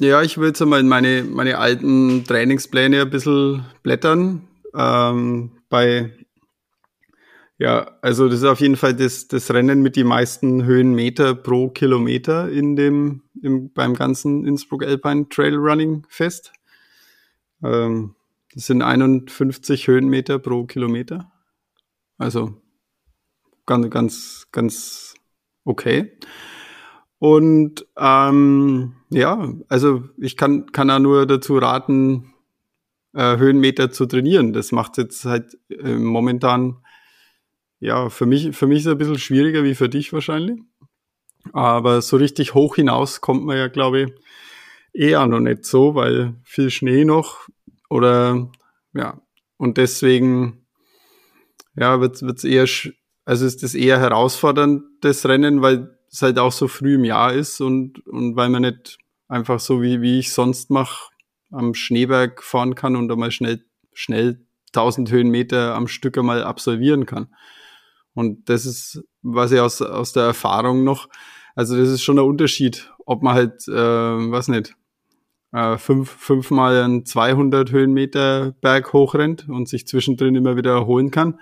Ja, 0.00 0.22
ich 0.22 0.38
will 0.38 0.48
jetzt 0.48 0.62
einmal 0.62 0.80
in 0.80 0.88
meine, 0.88 1.24
meine 1.24 1.58
alten 1.58 2.24
Trainingspläne 2.24 3.02
ein 3.02 3.10
bisschen 3.10 3.64
blättern. 3.82 4.46
Ähm, 4.74 5.50
bei, 5.68 6.12
ja, 7.58 7.98
also 8.00 8.28
das 8.28 8.38
ist 8.38 8.44
auf 8.44 8.60
jeden 8.60 8.76
Fall 8.76 8.94
das, 8.94 9.26
das 9.26 9.52
Rennen 9.52 9.82
mit 9.82 9.96
die 9.96 10.04
meisten 10.04 10.64
Höhenmeter 10.64 11.34
pro 11.34 11.68
Kilometer 11.68 12.48
in 12.48 12.76
dem, 12.76 13.22
im, 13.42 13.72
beim 13.72 13.94
ganzen 13.94 14.46
Innsbruck 14.46 14.84
Alpine 14.84 15.28
Trail 15.28 15.56
Running 15.56 16.06
Fest. 16.08 16.52
Ähm, 17.64 18.14
das 18.54 18.66
sind 18.66 18.82
51 18.82 19.88
Höhenmeter 19.88 20.38
pro 20.38 20.64
Kilometer. 20.64 21.32
Also 22.18 22.54
ganz, 23.66 23.90
ganz, 23.90 24.48
ganz 24.52 25.14
Okay. 25.68 26.12
Und 27.18 27.86
ähm, 27.96 28.94
ja, 29.10 29.52
also 29.68 30.04
ich 30.18 30.36
kann, 30.36 30.70
kann 30.72 30.88
da 30.88 30.98
nur 30.98 31.26
dazu 31.26 31.58
raten, 31.58 32.32
äh, 33.14 33.36
Höhenmeter 33.36 33.90
zu 33.90 34.06
trainieren. 34.06 34.52
Das 34.52 34.70
macht 34.70 34.98
jetzt 34.98 35.24
halt 35.24 35.58
äh, 35.68 35.94
momentan, 35.94 36.76
ja, 37.80 38.08
für 38.08 38.26
mich, 38.26 38.56
für 38.56 38.66
mich 38.66 38.80
ist 38.80 38.86
es 38.86 38.92
ein 38.92 38.98
bisschen 38.98 39.18
schwieriger 39.18 39.64
wie 39.64 39.74
für 39.74 39.88
dich 39.88 40.12
wahrscheinlich. 40.12 40.60
Aber 41.52 42.02
so 42.02 42.16
richtig 42.16 42.54
hoch 42.54 42.76
hinaus 42.76 43.20
kommt 43.20 43.44
man 43.44 43.56
ja, 43.56 43.68
glaube 43.68 44.00
ich, 44.02 44.12
eher 44.92 45.26
noch 45.26 45.40
nicht 45.40 45.64
so, 45.64 45.94
weil 45.94 46.34
viel 46.44 46.70
Schnee 46.70 47.04
noch 47.04 47.48
oder 47.88 48.50
ja, 48.94 49.20
und 49.56 49.76
deswegen 49.76 50.66
ja, 51.76 52.00
wird 52.00 52.20
es 52.22 52.44
eher, 52.44 52.66
also 53.24 53.46
ist 53.46 53.62
das 53.62 53.74
eher 53.74 54.00
herausfordernd, 54.00 54.82
das 55.00 55.26
Rennen, 55.26 55.62
weil 55.62 55.97
es 56.10 56.22
halt 56.22 56.38
auch 56.38 56.52
so 56.52 56.68
früh 56.68 56.94
im 56.94 57.04
Jahr 57.04 57.32
ist 57.32 57.60
und, 57.60 58.06
und 58.06 58.36
weil 58.36 58.48
man 58.48 58.62
nicht 58.62 58.98
einfach 59.28 59.60
so 59.60 59.82
wie, 59.82 60.00
wie 60.00 60.18
ich 60.18 60.32
sonst 60.32 60.70
mache, 60.70 61.10
am 61.50 61.74
Schneeberg 61.74 62.42
fahren 62.42 62.74
kann 62.74 62.96
und 62.96 63.10
einmal 63.10 63.30
schnell, 63.30 63.64
schnell 63.92 64.40
1000 64.68 65.10
Höhenmeter 65.10 65.74
am 65.74 65.88
Stück 65.88 66.18
einmal 66.18 66.44
absolvieren 66.44 67.06
kann. 67.06 67.28
Und 68.14 68.48
das 68.48 68.66
ist, 68.66 69.02
was 69.22 69.52
ich 69.52 69.60
aus, 69.60 69.80
aus 69.80 70.12
der 70.12 70.24
Erfahrung 70.24 70.84
noch, 70.84 71.08
also 71.54 71.76
das 71.76 71.88
ist 71.88 72.02
schon 72.02 72.16
der 72.16 72.24
Unterschied, 72.24 72.92
ob 73.06 73.22
man 73.22 73.34
halt, 73.34 73.66
äh, 73.68 73.72
was 73.72 74.48
nicht, 74.48 74.74
äh, 75.52 75.78
fünf, 75.78 76.10
fünfmal 76.10 76.82
einen 76.82 77.06
200 77.06 77.70
Höhenmeter 77.70 78.52
Berg 78.60 78.92
hochrennt 78.92 79.48
und 79.48 79.68
sich 79.68 79.86
zwischendrin 79.86 80.34
immer 80.34 80.56
wieder 80.56 80.72
erholen 80.72 81.10
kann. 81.10 81.38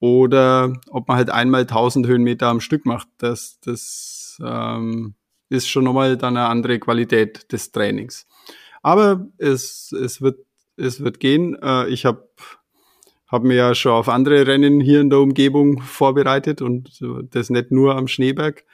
Oder 0.00 0.74
ob 0.90 1.08
man 1.08 1.16
halt 1.16 1.30
einmal 1.30 1.62
1000 1.62 2.06
Höhenmeter 2.06 2.48
am 2.48 2.60
Stück 2.60 2.86
macht. 2.86 3.08
Das, 3.18 3.58
das 3.60 4.38
ähm, 4.44 5.14
ist 5.48 5.68
schon 5.68 5.84
nochmal 5.84 6.16
dann 6.16 6.36
eine 6.36 6.46
andere 6.46 6.78
Qualität 6.78 7.52
des 7.52 7.72
Trainings. 7.72 8.26
Aber 8.82 9.26
es, 9.38 9.92
es, 9.92 10.20
wird, 10.22 10.38
es 10.76 11.00
wird 11.02 11.20
gehen. 11.20 11.56
Äh, 11.60 11.88
ich 11.88 12.04
habe 12.04 12.28
hab 13.26 13.42
mir 13.42 13.56
ja 13.56 13.74
schon 13.74 13.92
auf 13.92 14.08
andere 14.08 14.46
Rennen 14.46 14.80
hier 14.80 15.00
in 15.00 15.10
der 15.10 15.18
Umgebung 15.18 15.82
vorbereitet 15.82 16.62
und 16.62 17.02
das 17.30 17.50
nicht 17.50 17.70
nur 17.70 17.96
am 17.96 18.08
Schneeberg. 18.08 18.64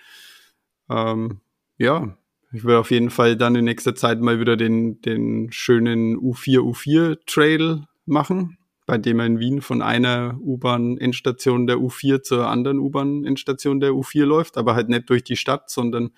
Ähm, 0.90 1.40
ja, 1.78 2.16
ich 2.52 2.64
will 2.64 2.76
auf 2.76 2.93
jeden 2.93 3.11
Fall 3.11 3.37
dann 3.37 3.57
in 3.57 3.64
nächster 3.64 3.97
Zeit 3.97 4.21
mal 4.21 4.38
wieder 4.38 4.57
den, 4.57 5.00
den 5.00 5.50
schönen 5.50 6.16
U4 6.16 6.61
U4 6.61 7.19
Trail 7.26 7.88
machen, 8.07 8.59
bei 8.86 8.98
dem 8.98 9.18
er 9.18 9.26
in 9.26 9.38
Wien 9.38 9.62
von 9.62 9.82
einer 9.82 10.38
U-Bahn-Endstation 10.40 11.66
der 11.66 11.76
U4 11.76 12.22
zur 12.22 12.48
anderen 12.48 12.78
U-Bahn-Endstation 12.78 13.80
der 13.80 13.92
U4 13.92 14.24
läuft, 14.24 14.58
aber 14.58 14.74
halt 14.74 14.88
nicht 14.88 15.08
durch 15.08 15.24
die 15.24 15.36
Stadt, 15.36 15.70
sondern 15.70 16.10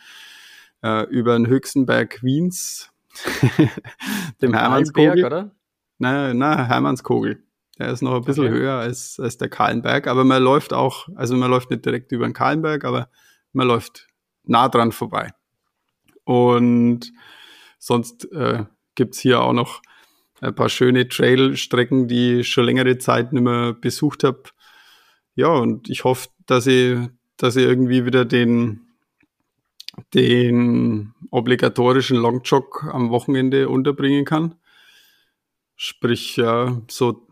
äh, 0.82 1.04
über 1.08 1.36
den 1.36 1.46
höchsten 1.46 1.86
Berg 1.86 2.22
Wiens, 2.22 2.90
dem 4.42 4.52
Hermannskogel. 4.52 5.24
oder? 5.24 5.54
Na, 5.98 6.34
na, 6.34 6.64
Hermannskogel. 6.64 7.42
Der 7.78 7.90
ist 7.90 8.02
noch 8.02 8.14
ein 8.14 8.24
bisschen 8.24 8.46
okay. 8.46 8.54
höher 8.54 8.74
als, 8.74 9.20
als 9.20 9.36
der 9.36 9.48
Kahlenberg, 9.48 10.06
aber 10.06 10.24
man 10.24 10.42
läuft 10.42 10.72
auch, 10.72 11.08
also 11.14 11.36
man 11.36 11.50
läuft 11.50 11.70
nicht 11.70 11.84
direkt 11.84 12.10
über 12.12 12.26
den 12.26 12.32
Kahlenberg, 12.32 12.84
aber 12.84 13.10
man 13.52 13.68
läuft 13.68 14.08
nah 14.44 14.68
dran 14.68 14.92
vorbei. 14.92 15.32
Und 16.24 17.12
sonst 17.78 18.30
äh, 18.32 18.64
gibt 18.94 19.14
hier 19.14 19.42
auch 19.42 19.52
noch 19.52 19.82
ein 20.40 20.54
paar 20.54 20.68
schöne 20.68 21.08
Trailstrecken, 21.08 22.08
die 22.08 22.40
ich 22.40 22.48
schon 22.48 22.64
längere 22.64 22.98
Zeit 22.98 23.32
nicht 23.32 23.42
mehr 23.42 23.72
besucht 23.72 24.24
habe. 24.24 24.42
Ja, 25.34 25.48
und 25.48 25.88
ich 25.88 26.04
hoffe, 26.04 26.28
dass 26.46 26.66
ich, 26.66 26.98
dass 27.36 27.56
ich 27.56 27.64
irgendwie 27.64 28.04
wieder 28.06 28.24
den, 28.24 28.80
den 30.14 31.14
obligatorischen 31.30 32.18
Longjog 32.18 32.84
am 32.92 33.10
Wochenende 33.10 33.68
unterbringen 33.68 34.24
kann. 34.24 34.54
Sprich, 35.76 36.36
ja, 36.36 36.80
so 36.88 37.26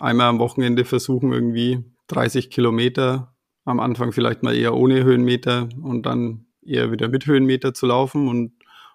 einmal 0.00 0.28
am 0.28 0.38
Wochenende 0.38 0.84
versuchen, 0.84 1.32
irgendwie 1.32 1.84
30 2.08 2.50
Kilometer, 2.50 3.34
am 3.64 3.80
Anfang 3.80 4.12
vielleicht 4.12 4.42
mal 4.42 4.54
eher 4.54 4.74
ohne 4.74 5.04
Höhenmeter 5.04 5.68
und 5.82 6.04
dann 6.04 6.46
eher 6.62 6.92
wieder 6.92 7.08
mit 7.08 7.26
Höhenmeter 7.26 7.72
zu 7.72 7.86
laufen 7.86 8.28
und 8.28 8.52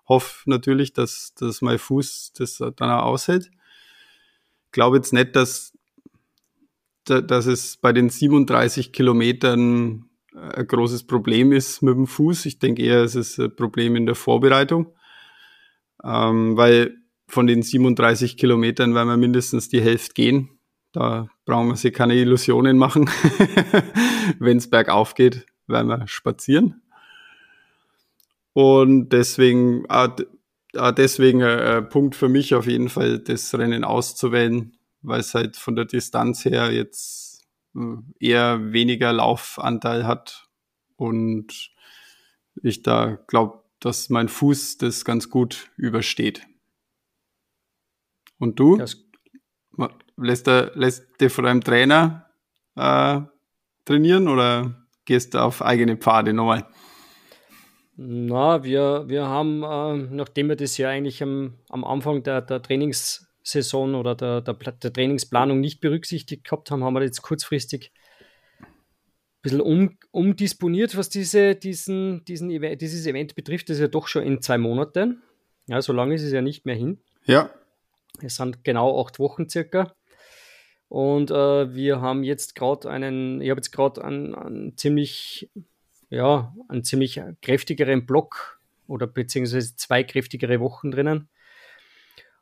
hoffe 0.10 0.50
natürlich, 0.50 0.94
dass, 0.94 1.34
dass 1.36 1.62
mein 1.62 1.80
Fuß 1.80 2.34
das 2.34 2.58
dann 2.58 2.90
auch 2.90 3.04
aushält. 3.04 3.50
Ich 4.66 4.72
glaube 4.72 4.98
jetzt 4.98 5.14
nicht, 5.14 5.36
dass, 5.36 5.78
dass 7.06 7.46
es 7.46 7.78
bei 7.78 7.94
den 7.94 8.10
37 8.10 8.92
Kilometern 8.92 10.10
ein 10.36 10.68
großes 10.68 11.06
Problem 11.06 11.52
ist 11.52 11.82
mit 11.82 11.96
dem 11.96 12.08
Fuß. 12.08 12.46
Ich 12.46 12.60
denke 12.60 12.84
eher, 12.84 13.04
es 13.04 13.16
ist 13.16 13.40
ein 13.40 13.56
Problem 13.56 13.96
in 13.96 14.06
der 14.06 14.16
Vorbereitung, 14.16 14.94
ähm, 16.04 16.58
weil 16.58 16.98
von 17.28 17.48
den 17.48 17.62
37 17.62 18.38
Kilometern 18.38 18.96
werden 18.96 19.10
wir 19.10 19.18
mindestens 19.18 19.70
die 19.70 19.82
Hälfte 19.82 20.14
gehen. 20.14 20.60
Da 20.92 21.28
brauchen 21.46 21.68
wir 21.68 21.76
sich 21.76 21.94
keine 21.94 22.16
Illusionen 22.16 22.78
machen. 22.78 23.10
Wenn 24.40 24.58
es 24.58 24.70
bergauf 24.70 25.14
geht, 25.14 25.46
werden 25.68 25.88
wir 25.88 26.08
spazieren. 26.08 26.82
Und 28.60 29.14
deswegen, 29.14 29.86
äh, 29.86 30.10
deswegen 30.92 31.42
ein 31.42 31.88
Punkt 31.88 32.14
für 32.18 32.28
mich 32.28 32.56
auf 32.56 32.68
jeden 32.68 32.90
Fall, 32.90 33.20
das 33.20 33.58
Rennen 33.58 33.86
auszuwählen, 33.86 34.76
weil 35.02 35.22
es 35.22 35.34
halt 35.34 35.56
von 35.56 35.78
der 35.78 35.86
Distanz 35.86 36.44
her 36.44 36.70
jetzt 36.70 37.48
äh, 37.74 37.80
eher 38.20 38.74
weniger 38.74 39.14
Laufanteil 39.14 40.06
hat 40.06 40.50
und 40.98 41.72
ich 42.62 42.84
da 42.84 43.18
glaube, 43.28 43.64
dass 43.80 44.10
mein 44.10 44.28
Fuß 44.28 44.78
das 44.80 45.06
ganz 45.06 45.30
gut 45.30 45.72
übersteht. 45.78 46.46
Und 48.40 48.60
du? 48.60 48.76
Das 48.76 48.98
lässt, 50.18 50.48
du, 50.48 50.70
lässt 50.76 51.06
du 51.18 51.30
von 51.30 51.46
deinem 51.46 51.64
Trainer 51.64 52.30
äh, 52.76 53.22
trainieren 53.86 54.28
oder 54.28 54.86
gehst 55.06 55.34
du 55.34 55.38
auf 55.38 55.62
eigene 55.62 55.96
Pfade 55.96 56.34
nochmal? 56.34 56.68
Na, 58.02 58.64
wir, 58.64 59.10
wir 59.10 59.28
haben, 59.28 59.62
äh, 59.62 60.16
nachdem 60.16 60.48
wir 60.48 60.56
das 60.56 60.78
ja 60.78 60.88
eigentlich 60.88 61.22
am, 61.22 61.56
am 61.68 61.84
Anfang 61.84 62.24
der, 62.24 62.42
der 62.42 62.62
Trainingssaison 62.62 63.94
oder 63.94 64.16
der, 64.16 64.40
der, 64.40 64.54
der, 64.54 64.94
Trainingsplanung 64.94 65.60
nicht 65.60 65.82
berücksichtigt 65.82 66.46
gehabt 66.46 66.72
haben, 66.72 66.82
haben 66.86 66.94
wir 66.94 67.04
jetzt 67.04 67.22
kurzfristig 67.22 67.92
ein 68.62 68.68
bisschen 69.42 69.60
um, 69.60 69.98
umdisponiert, 70.12 70.96
was 70.96 71.10
diese, 71.10 71.56
diesen, 71.56 72.24
diesen 72.24 72.50
Event, 72.52 72.80
dieses 72.80 73.06
Event 73.06 73.36
betrifft. 73.36 73.68
Das 73.68 73.76
ist 73.76 73.82
ja 73.82 73.90
doch 73.90 74.08
schon 74.08 74.24
in 74.24 74.42
zwei 74.42 74.58
Monaten. 74.58 75.22
Ja, 75.68 75.82
so 75.82 75.92
lange 75.92 76.16
ist 76.16 76.24
es 76.24 76.32
ja 76.32 76.42
nicht 76.42 76.66
mehr 76.66 76.76
hin. 76.76 77.02
Ja. 77.26 77.50
Es 78.22 78.38
sind 78.38 78.64
genau 78.64 79.02
acht 79.02 79.20
Wochen 79.20 79.50
circa. 79.50 79.94
Und 80.88 81.32
äh, 81.32 81.76
wir 81.76 82.00
haben 82.00 82.24
jetzt 82.24 82.56
gerade 82.56 82.90
einen, 82.90 83.42
ich 83.42 83.50
habe 83.50 83.60
jetzt 83.60 83.72
gerade 83.72 84.06
einen, 84.06 84.36
einen 84.36 84.78
ziemlich 84.78 85.50
ja, 86.10 86.56
einen 86.68 86.84
ziemlich 86.84 87.22
kräftigeren 87.42 88.06
Block 88.06 88.60
oder 88.88 89.08
beziehungsweise 89.08 89.76
zwei 89.76 90.04
kräftigere 90.04 90.60
Wochen 90.60 90.92
drinnen, 90.92 91.30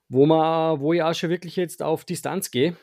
wo, 0.09 0.25
man, 0.25 0.79
wo 0.79 0.93
ich 0.93 1.03
auch 1.03 1.13
schon 1.13 1.29
wirklich 1.29 1.55
jetzt 1.55 1.83
auf 1.83 2.05
Distanz 2.05 2.51
gehe. 2.51 2.77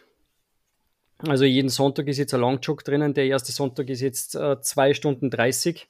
Also 1.19 1.45
jeden 1.45 1.71
Sonntag 1.71 2.09
ist 2.09 2.19
jetzt 2.19 2.35
ein 2.35 2.41
Longjog 2.41 2.85
drinnen. 2.85 3.15
Der 3.15 3.27
erste 3.27 3.53
Sonntag 3.53 3.89
ist 3.89 4.01
jetzt 4.01 4.35
äh, 4.35 4.61
2 4.61 4.95
Stunden 4.95 5.31
30, 5.31 5.89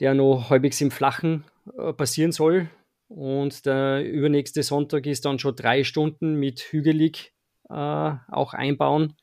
der 0.00 0.12
noch 0.14 0.50
halbwegs 0.50 0.80
im 0.80 0.90
Flachen 0.90 1.44
äh, 1.78 1.92
passieren 1.92 2.32
soll. 2.32 2.68
Und 3.08 3.64
der 3.64 4.04
übernächste 4.04 4.62
Sonntag 4.62 5.06
ist 5.06 5.24
dann 5.24 5.38
schon 5.38 5.56
drei 5.56 5.84
Stunden 5.84 6.34
mit 6.34 6.60
hügelig 6.60 7.32
äh, 7.70 7.72
auch 7.72 8.52
einbauen 8.52 9.14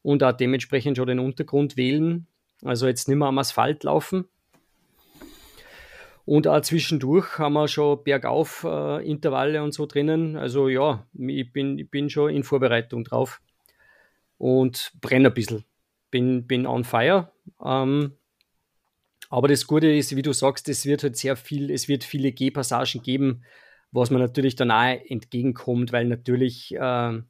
und 0.00 0.22
auch 0.22 0.32
dementsprechend 0.32 0.96
schon 0.96 1.08
den 1.08 1.18
Untergrund 1.18 1.76
wählen, 1.76 2.26
also 2.62 2.86
jetzt 2.86 3.08
nicht 3.08 3.16
mehr 3.16 3.28
am 3.28 3.38
Asphalt 3.38 3.84
laufen. 3.84 4.26
Und 6.24 6.46
auch 6.46 6.60
zwischendurch 6.60 7.38
haben 7.38 7.54
wir 7.54 7.66
schon 7.66 8.04
bergauf 8.04 8.64
äh, 8.64 9.04
Intervalle 9.08 9.62
und 9.62 9.72
so 9.72 9.86
drinnen. 9.86 10.36
Also 10.36 10.68
ja, 10.68 11.06
ich 11.18 11.52
bin, 11.52 11.78
ich 11.78 11.90
bin 11.90 12.10
schon 12.10 12.30
in 12.30 12.44
Vorbereitung 12.44 13.04
drauf 13.04 13.40
und 14.38 14.92
brenne 15.00 15.28
ein 15.28 15.34
bisschen. 15.34 15.64
Bin, 16.10 16.46
bin 16.46 16.66
on 16.66 16.84
fire. 16.84 17.32
Ähm, 17.64 18.12
aber 19.30 19.48
das 19.48 19.66
Gute 19.66 19.90
ist, 19.90 20.14
wie 20.14 20.22
du 20.22 20.32
sagst, 20.32 20.68
es 20.68 20.84
wird 20.84 21.02
halt 21.02 21.16
sehr 21.16 21.36
viel, 21.36 21.70
es 21.70 21.88
wird 21.88 22.04
viele 22.04 22.32
Gehpassagen 22.32 23.02
geben, 23.02 23.44
was 23.90 24.10
man 24.10 24.20
natürlich 24.20 24.56
dann 24.56 24.70
auch 24.70 24.94
entgegenkommt, 25.08 25.92
weil 25.92 26.06
natürlich, 26.06 26.74
äh, 26.74 27.22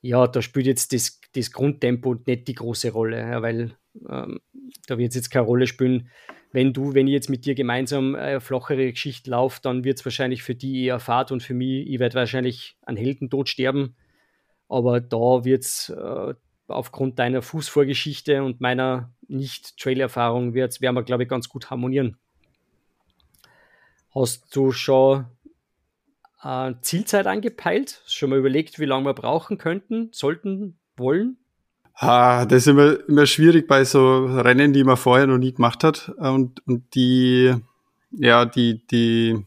ja, 0.00 0.26
da 0.26 0.42
spielt 0.42 0.66
jetzt 0.66 0.92
das, 0.92 1.20
das 1.34 1.50
Grundtempo 1.50 2.14
nicht 2.26 2.48
die 2.48 2.54
große 2.54 2.92
Rolle, 2.92 3.18
ja, 3.18 3.42
weil 3.42 3.76
ähm, 4.08 4.40
da 4.86 4.98
wird 4.98 5.10
es 5.10 5.16
jetzt 5.16 5.30
keine 5.30 5.46
Rolle 5.46 5.66
spielen. 5.66 6.08
Wenn 6.52 6.72
du, 6.72 6.94
wenn 6.94 7.06
ich 7.06 7.12
jetzt 7.12 7.30
mit 7.30 7.46
dir 7.46 7.54
gemeinsam 7.54 8.14
eine 8.14 8.40
flachere 8.40 8.90
Geschichte 8.90 9.30
laufe, 9.30 9.60
dann 9.62 9.84
wird 9.84 9.98
es 9.98 10.04
wahrscheinlich 10.04 10.42
für 10.42 10.54
die 10.54 10.84
eher 10.84 11.00
Fahrt 11.00 11.32
und 11.32 11.42
für 11.42 11.54
mich, 11.54 11.88
ich 11.88 11.98
werde 11.98 12.14
wahrscheinlich 12.14 12.76
an 12.82 12.96
Heldentod 12.96 13.48
sterben. 13.48 13.96
Aber 14.68 15.00
da 15.00 15.44
wird 15.44 15.64
es 15.64 15.88
äh, 15.88 16.34
aufgrund 16.68 17.18
deiner 17.18 17.42
Fußvorgeschichte 17.42 18.42
und 18.42 18.60
meiner, 18.60 19.12
Nicht-Trail-Erfahrung 19.28 20.54
werden 20.54 20.72
wir, 20.80 21.02
glaube 21.02 21.22
ich, 21.22 21.28
ganz 21.28 21.48
gut 21.48 21.70
harmonieren. 21.70 22.16
Hast 24.14 24.54
du 24.54 24.72
schon 24.72 25.26
äh, 26.42 26.74
Zielzeit 26.82 27.26
angepeilt? 27.26 28.02
Schon 28.06 28.30
mal 28.30 28.38
überlegt, 28.38 28.78
wie 28.78 28.84
lange 28.84 29.06
wir 29.06 29.14
brauchen 29.14 29.56
könnten, 29.56 30.10
sollten, 30.12 30.78
wollen? 30.96 31.38
Ah, 31.94 32.46
das 32.46 32.62
ist 32.62 32.68
immer, 32.68 32.96
immer 33.08 33.26
schwierig 33.26 33.68
bei 33.68 33.84
so 33.84 34.24
Rennen, 34.26 34.72
die 34.72 34.84
man 34.84 34.96
vorher 34.96 35.26
noch 35.26 35.38
nie 35.38 35.52
gemacht 35.52 35.84
hat 35.84 36.08
und, 36.18 36.66
und 36.66 36.94
die, 36.94 37.54
ja, 38.10 38.44
die, 38.44 38.84
die 38.86 39.44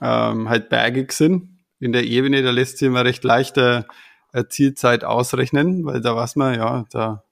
ähm, 0.00 0.48
halt 0.48 0.68
bergig 0.68 1.12
sind. 1.12 1.48
In 1.80 1.92
der 1.92 2.04
Ebene, 2.04 2.42
da 2.42 2.50
lässt 2.50 2.78
sich 2.78 2.86
immer 2.86 3.04
recht 3.04 3.24
leicht 3.24 3.58
eine, 3.58 3.86
eine 4.32 4.48
Zielzeit 4.48 5.04
ausrechnen, 5.04 5.84
weil 5.84 6.00
da 6.00 6.14
weiß 6.14 6.36
man, 6.36 6.54
ja, 6.54 6.84
da 6.90 7.24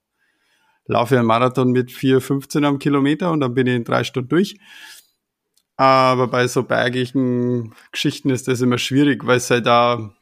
laufe 0.87 1.15
ich 1.15 1.19
einen 1.19 1.29
Marathon 1.29 1.71
mit 1.71 1.91
4,15 1.91 2.65
am 2.65 2.79
Kilometer 2.79 3.31
und 3.31 3.41
dann 3.41 3.55
bin 3.55 3.67
ich 3.67 3.77
in 3.77 3.85
drei 3.85 4.05
Stunden 4.05 4.29
durch. 4.29 4.59
Aber 5.77 6.29
bei 6.29 6.47
so 6.47 6.65
bergigen 6.65 7.75
Geschichten 7.93 8.31
ist 8.31 8.49
das 8.49 8.61
immer 8.61 8.79
schwierig, 8.79 9.27
weil 9.27 9.39
es 9.39 9.51
halt 9.51 9.67
da 9.67 10.13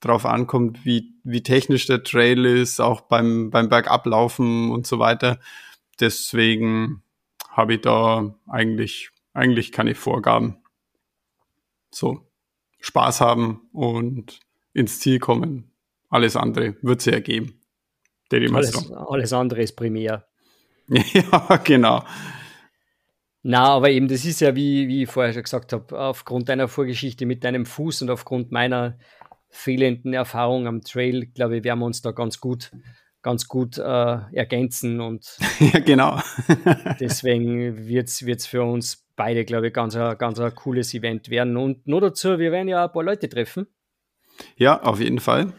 drauf 0.00 0.26
ankommt, 0.26 0.84
wie, 0.84 1.13
wie 1.24 1.42
technisch 1.42 1.86
der 1.86 2.02
Trail 2.02 2.44
ist, 2.44 2.80
auch 2.80 3.00
beim, 3.02 3.50
beim 3.50 3.68
Bergablaufen 3.68 4.70
und 4.70 4.86
so 4.86 4.98
weiter. 4.98 5.40
Deswegen 5.98 7.02
habe 7.48 7.74
ich 7.74 7.80
da 7.80 8.34
eigentlich, 8.46 9.10
eigentlich 9.32 9.72
keine 9.72 9.94
Vorgaben. 9.94 10.58
So, 11.90 12.26
Spaß 12.80 13.20
haben 13.20 13.68
und 13.72 14.40
ins 14.74 15.00
Ziel 15.00 15.18
kommen. 15.18 15.72
Alles 16.10 16.36
andere 16.36 16.76
wird 16.82 17.00
es 17.00 17.06
ergeben. 17.06 17.60
Alles, 18.30 18.90
alles 18.90 19.32
andere 19.32 19.62
ist 19.62 19.76
primär. 19.76 20.26
ja, 20.88 21.56
genau. 21.64 22.04
Na, 23.42 23.68
aber 23.68 23.90
eben, 23.90 24.08
das 24.08 24.24
ist 24.24 24.40
ja, 24.40 24.56
wie, 24.56 24.88
wie 24.88 25.02
ich 25.02 25.10
vorher 25.10 25.32
schon 25.32 25.42
gesagt 25.42 25.72
habe, 25.72 25.98
aufgrund 25.98 26.48
deiner 26.48 26.66
Vorgeschichte 26.66 27.26
mit 27.26 27.44
deinem 27.44 27.66
Fuß 27.66 28.02
und 28.02 28.10
aufgrund 28.10 28.52
meiner 28.52 28.98
fehlenden 29.54 30.12
Erfahrung 30.12 30.66
am 30.66 30.82
Trail, 30.82 31.26
glaube 31.26 31.58
ich, 31.58 31.64
werden 31.64 31.78
wir 31.78 31.86
uns 31.86 32.02
da 32.02 32.10
ganz 32.10 32.40
gut, 32.40 32.72
ganz 33.22 33.46
gut 33.46 33.78
äh, 33.78 33.82
ergänzen 34.32 35.00
und 35.00 35.38
ja, 35.60 35.78
genau. 35.80 36.20
deswegen 37.00 37.86
wird 37.86 38.08
es 38.08 38.46
für 38.46 38.62
uns 38.62 39.06
beide, 39.16 39.44
glaube 39.44 39.68
ich, 39.68 39.72
ganz, 39.72 39.94
ganz 39.94 40.40
ein 40.40 40.54
cooles 40.54 40.92
Event 40.92 41.30
werden. 41.30 41.56
Und 41.56 41.86
nur 41.86 42.00
dazu, 42.00 42.38
wir 42.38 42.50
werden 42.50 42.68
ja 42.68 42.84
ein 42.84 42.92
paar 42.92 43.04
Leute 43.04 43.28
treffen. 43.28 43.68
Ja, 44.56 44.82
auf 44.82 45.00
jeden 45.00 45.20
Fall. 45.20 45.52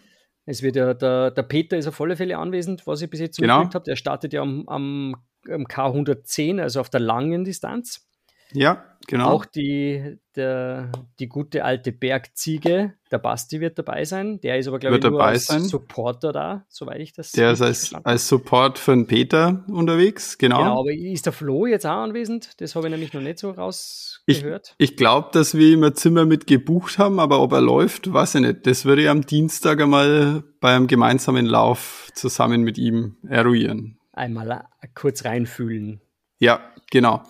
Es 0.45 0.61
wird 0.61 0.75
ja, 0.75 0.93
der, 0.93 1.31
der 1.31 1.43
Peter 1.43 1.77
ist 1.77 1.87
auf 1.87 1.99
alle 2.01 2.17
Fälle 2.17 2.37
anwesend, 2.37 2.85
was 2.85 3.01
ich 3.01 3.09
bis 3.09 3.21
jetzt 3.21 3.37
genau. 3.37 3.63
habe. 3.63 3.79
Der 3.79 3.95
startet 3.95 4.33
ja 4.33 4.41
am, 4.41 4.67
am 4.67 5.15
K110, 5.47 6.61
also 6.61 6.81
auf 6.81 6.89
der 6.89 6.99
langen 6.99 7.45
Distanz. 7.45 8.05
Ja, 8.53 8.83
genau. 9.07 9.31
Auch 9.31 9.45
die, 9.45 10.17
der, 10.35 10.91
die 11.19 11.27
gute 11.27 11.63
alte 11.63 11.91
Bergziege, 11.91 12.93
der 13.11 13.17
Basti 13.17 13.59
wird 13.59 13.77
dabei 13.77 14.05
sein. 14.05 14.39
Der 14.41 14.57
ist 14.57 14.67
aber, 14.67 14.79
glaube 14.79 14.97
ich, 14.97 15.03
nur 15.03 15.23
als 15.23 15.47
sein. 15.47 15.63
Supporter 15.63 16.31
da, 16.31 16.65
soweit 16.69 16.99
ich 16.99 17.13
das 17.13 17.31
Der 17.31 17.51
ist 17.51 17.61
als, 17.61 17.93
als 18.03 18.27
Support 18.27 18.77
für 18.77 18.91
den 18.91 19.07
Peter 19.07 19.65
unterwegs, 19.67 20.37
genau. 20.37 20.59
Genau, 20.59 20.79
aber 20.79 20.91
ist 20.91 21.25
der 21.25 21.33
Flo 21.33 21.65
jetzt 21.65 21.85
auch 21.85 22.03
anwesend? 22.03 22.61
Das 22.61 22.75
habe 22.75 22.87
ich 22.87 22.91
nämlich 22.91 23.13
noch 23.13 23.21
nicht 23.21 23.39
so 23.39 23.51
rausgehört. 23.51 24.75
Ich, 24.77 24.91
ich 24.91 24.97
glaube, 24.97 25.29
dass 25.33 25.55
wir 25.55 25.73
immer 25.73 25.93
Zimmer 25.93 26.25
mit 26.25 26.47
gebucht 26.47 26.97
haben, 26.97 27.19
aber 27.19 27.41
ob 27.41 27.51
er 27.51 27.61
läuft, 27.61 28.11
weiß 28.11 28.35
ich 28.35 28.41
nicht. 28.41 28.67
Das 28.67 28.85
würde 28.85 29.03
ich 29.03 29.09
am 29.09 29.25
Dienstag 29.25 29.81
einmal 29.81 30.43
beim 30.59 30.87
gemeinsamen 30.87 31.45
Lauf 31.45 32.09
zusammen 32.13 32.61
mit 32.61 32.77
ihm 32.77 33.17
eruieren 33.27 33.99
einmal 34.15 34.67
kurz 34.93 35.25
reinfühlen. 35.25 36.01
Ja, 36.39 36.59
genau. 36.91 37.23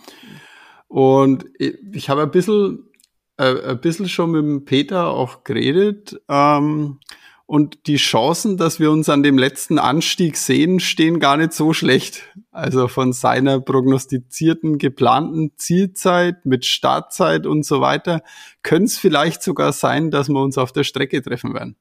Und 0.88 1.46
ich 1.60 2.10
habe 2.10 2.24
ein 2.24 2.32
bisschen, 2.32 2.89
äh, 3.38 3.72
ein 3.72 3.82
bisschen 3.82 4.10
schon 4.10 4.31
mit 4.31 4.42
dem 4.42 4.66
Peter 4.66 5.07
auch 5.07 5.44
geredet. 5.44 6.22
Ähm, 6.29 7.00
und 7.48 7.86
die 7.86 7.98
Chancen, 7.98 8.57
dass 8.57 8.79
wir 8.79 8.90
uns 8.90 9.07
an 9.07 9.22
dem 9.22 9.38
letzten 9.38 9.77
Anstieg 9.77 10.36
sehen, 10.36 10.79
stehen 10.79 11.20
gar 11.20 11.38
nicht 11.38 11.53
so 11.53 11.74
schlecht. 11.74 12.24
Also 12.51 12.88
von 12.88 13.14
seiner 13.14 13.59
prognostizierten, 13.59 14.79
geplanten 14.79 15.51
Zielzeit 15.57 16.46
mit 16.46 16.66
Startzeit 16.66 17.46
und 17.46 17.64
so 17.64 17.81
weiter, 17.81 18.24
könnte 18.64 18.86
es 18.86 18.98
vielleicht 18.98 19.44
sogar 19.44 19.74
sein, 19.74 20.09
dass 20.09 20.27
wir 20.27 20.42
uns 20.42 20.57
auf 20.57 20.72
der 20.72 20.83
Strecke 20.83 21.22
treffen 21.22 21.53
werden. 21.53 21.75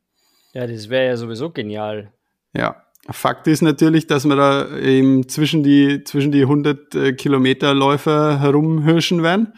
Ja, 0.53 0.67
das 0.67 0.91
wäre 0.91 1.07
ja 1.07 1.17
sowieso 1.17 1.51
genial. 1.51 2.13
Ja, 2.55 2.84
Fakt 3.11 3.47
ist 3.47 3.61
natürlich, 3.61 4.07
dass 4.07 4.25
wir 4.25 4.37
da 4.37 4.79
eben 4.79 5.29
zwischen 5.29 5.63
die, 5.63 6.05
zwischen 6.05 6.33
die 6.33 6.43
100 6.43 6.95
äh, 6.95 7.13
Kilometer 7.13 7.75
Läufer 7.75 8.41
herumhirschen 8.41 9.23
werden. 9.23 9.53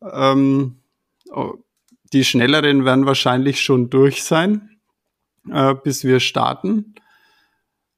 Ähm, 0.00 0.76
oh, 1.30 1.54
die 2.12 2.24
schnelleren 2.24 2.84
werden 2.84 3.06
wahrscheinlich 3.06 3.60
schon 3.60 3.90
durch 3.90 4.22
sein, 4.22 4.78
äh, 5.50 5.74
bis 5.74 6.04
wir 6.04 6.20
starten. 6.20 6.94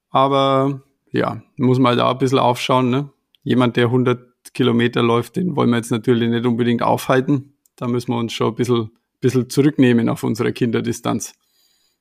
Aber 0.09 0.81
ja, 1.11 1.43
muss 1.57 1.77
mal 1.77 1.95
da 1.95 2.11
ein 2.11 2.17
bisschen 2.17 2.39
aufschauen. 2.39 2.89
Ne? 2.89 3.11
Jemand, 3.43 3.75
der 3.77 3.85
100 3.85 4.53
Kilometer 4.53 5.03
läuft, 5.03 5.35
den 5.35 5.55
wollen 5.55 5.69
wir 5.69 5.77
jetzt 5.77 5.91
natürlich 5.91 6.29
nicht 6.29 6.45
unbedingt 6.45 6.81
aufhalten. 6.81 7.53
Da 7.75 7.87
müssen 7.87 8.11
wir 8.11 8.17
uns 8.17 8.33
schon 8.33 8.47
ein 8.47 8.55
bisschen, 8.55 8.91
bisschen 9.19 9.49
zurücknehmen 9.49 10.09
auf 10.09 10.23
unsere 10.23 10.53
Kinderdistanz. 10.53 11.33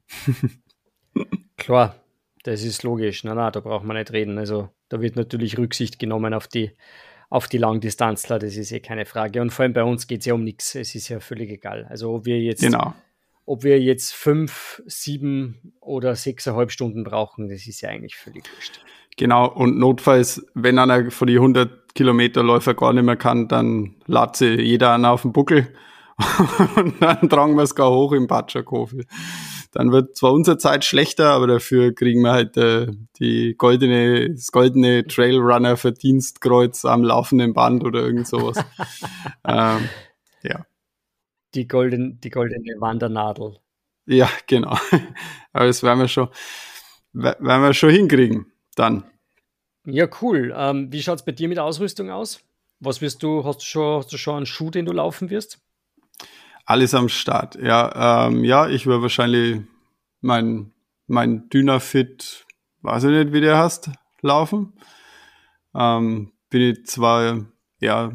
Klar, 1.56 2.03
das 2.44 2.62
ist 2.62 2.82
logisch. 2.82 3.24
Na, 3.24 3.34
na, 3.34 3.50
da 3.50 3.60
braucht 3.60 3.84
man 3.84 3.96
nicht 3.96 4.12
reden. 4.12 4.38
Also 4.38 4.68
da 4.88 5.00
wird 5.00 5.16
natürlich 5.16 5.58
Rücksicht 5.58 5.98
genommen 5.98 6.32
auf 6.32 6.46
die, 6.46 6.70
auf 7.30 7.48
die 7.48 7.58
Langdistanzler, 7.58 8.38
das 8.38 8.56
ist 8.56 8.70
eh 8.70 8.80
keine 8.80 9.06
Frage. 9.06 9.42
Und 9.42 9.50
vor 9.50 9.64
allem 9.64 9.72
bei 9.72 9.82
uns 9.82 10.06
geht 10.06 10.20
es 10.20 10.26
ja 10.26 10.34
um 10.34 10.44
nichts. 10.44 10.74
Es 10.74 10.94
ist 10.94 11.08
ja 11.08 11.20
völlig 11.20 11.50
egal. 11.50 11.86
Also 11.90 12.12
ob 12.12 12.26
wir 12.26 12.40
jetzt, 12.40 12.60
genau. 12.60 12.94
ob 13.46 13.64
wir 13.64 13.80
jetzt 13.80 14.14
fünf, 14.14 14.82
sieben 14.86 15.72
oder 15.80 16.14
sechseinhalb 16.14 16.70
Stunden 16.70 17.02
brauchen, 17.02 17.48
das 17.48 17.66
ist 17.66 17.80
ja 17.80 17.88
eigentlich 17.88 18.16
völlig 18.16 18.44
wurscht. 18.54 18.80
Genau, 19.16 19.48
und 19.48 19.78
notfalls, 19.78 20.44
wenn 20.54 20.78
einer 20.78 21.10
von 21.10 21.28
die 21.28 21.36
100 21.36 21.94
Kilometer 21.94 22.42
Läufer 22.42 22.74
gar 22.74 22.92
nicht 22.92 23.04
mehr 23.04 23.16
kann, 23.16 23.48
dann 23.48 23.94
lädt 24.06 24.36
sie 24.36 24.60
jeder 24.60 24.92
einer 24.92 25.10
auf 25.10 25.22
den 25.22 25.32
Buckel 25.32 25.72
und 26.76 27.00
dann 27.00 27.28
tragen 27.28 27.54
wir 27.56 27.62
es 27.62 27.74
gar 27.74 27.90
hoch 27.90 28.12
im 28.12 28.26
Patscherkofel. 28.26 29.06
Dann 29.74 29.90
wird 29.90 30.16
zwar 30.16 30.32
unsere 30.32 30.56
Zeit 30.56 30.84
schlechter, 30.84 31.30
aber 31.30 31.48
dafür 31.48 31.92
kriegen 31.92 32.22
wir 32.22 32.30
halt 32.30 32.56
äh, 32.56 32.86
die 33.18 33.56
goldene, 33.58 34.30
das 34.30 34.52
goldene 34.52 35.04
Trailrunner 35.04 35.76
Verdienstkreuz 35.76 36.84
am 36.84 37.02
laufenden 37.02 37.54
Band 37.54 37.82
oder 37.82 38.02
irgend 38.02 38.28
sowas. 38.28 38.56
ähm, 39.44 39.88
ja. 40.44 40.64
Die, 41.54 41.66
golden, 41.66 42.20
die 42.20 42.30
goldene 42.30 42.80
Wandernadel. 42.80 43.58
Ja, 44.06 44.30
genau. 44.46 44.78
aber 45.52 45.66
das 45.66 45.82
werden 45.82 45.98
wir 45.98 46.08
schon, 46.08 46.28
werden 47.12 47.40
wir 47.40 47.74
schon 47.74 47.90
hinkriegen, 47.90 48.52
dann. 48.76 49.02
Ja, 49.86 50.06
cool. 50.22 50.54
Ähm, 50.56 50.92
wie 50.92 51.02
schaut 51.02 51.18
es 51.18 51.24
bei 51.24 51.32
dir 51.32 51.48
mit 51.48 51.58
Ausrüstung 51.58 52.10
aus? 52.10 52.40
Was 52.78 53.00
wirst 53.00 53.24
du, 53.24 53.44
hast 53.44 53.58
du 53.58 53.64
schon, 53.64 53.98
hast 53.98 54.12
du 54.12 54.18
schon 54.18 54.36
einen 54.36 54.46
Schuh, 54.46 54.70
den 54.70 54.86
du 54.86 54.92
laufen 54.92 55.30
wirst? 55.30 55.58
Alles 56.64 56.94
am 56.94 57.08
Start. 57.08 57.56
Ja, 57.56 58.26
ähm, 58.26 58.44
ja, 58.44 58.68
ich 58.68 58.86
würde 58.86 59.02
wahrscheinlich 59.02 59.60
mein, 60.20 60.72
mein 61.06 61.48
Dynafit, 61.50 62.46
weiß 62.82 63.04
ich 63.04 63.10
nicht, 63.10 63.32
wie 63.32 63.42
der 63.42 63.58
hast, 63.58 63.90
laufen. 64.22 64.72
Ähm, 65.74 66.32
bin 66.48 66.62
ich 66.62 66.86
zwar, 66.86 67.44
ja, 67.80 68.12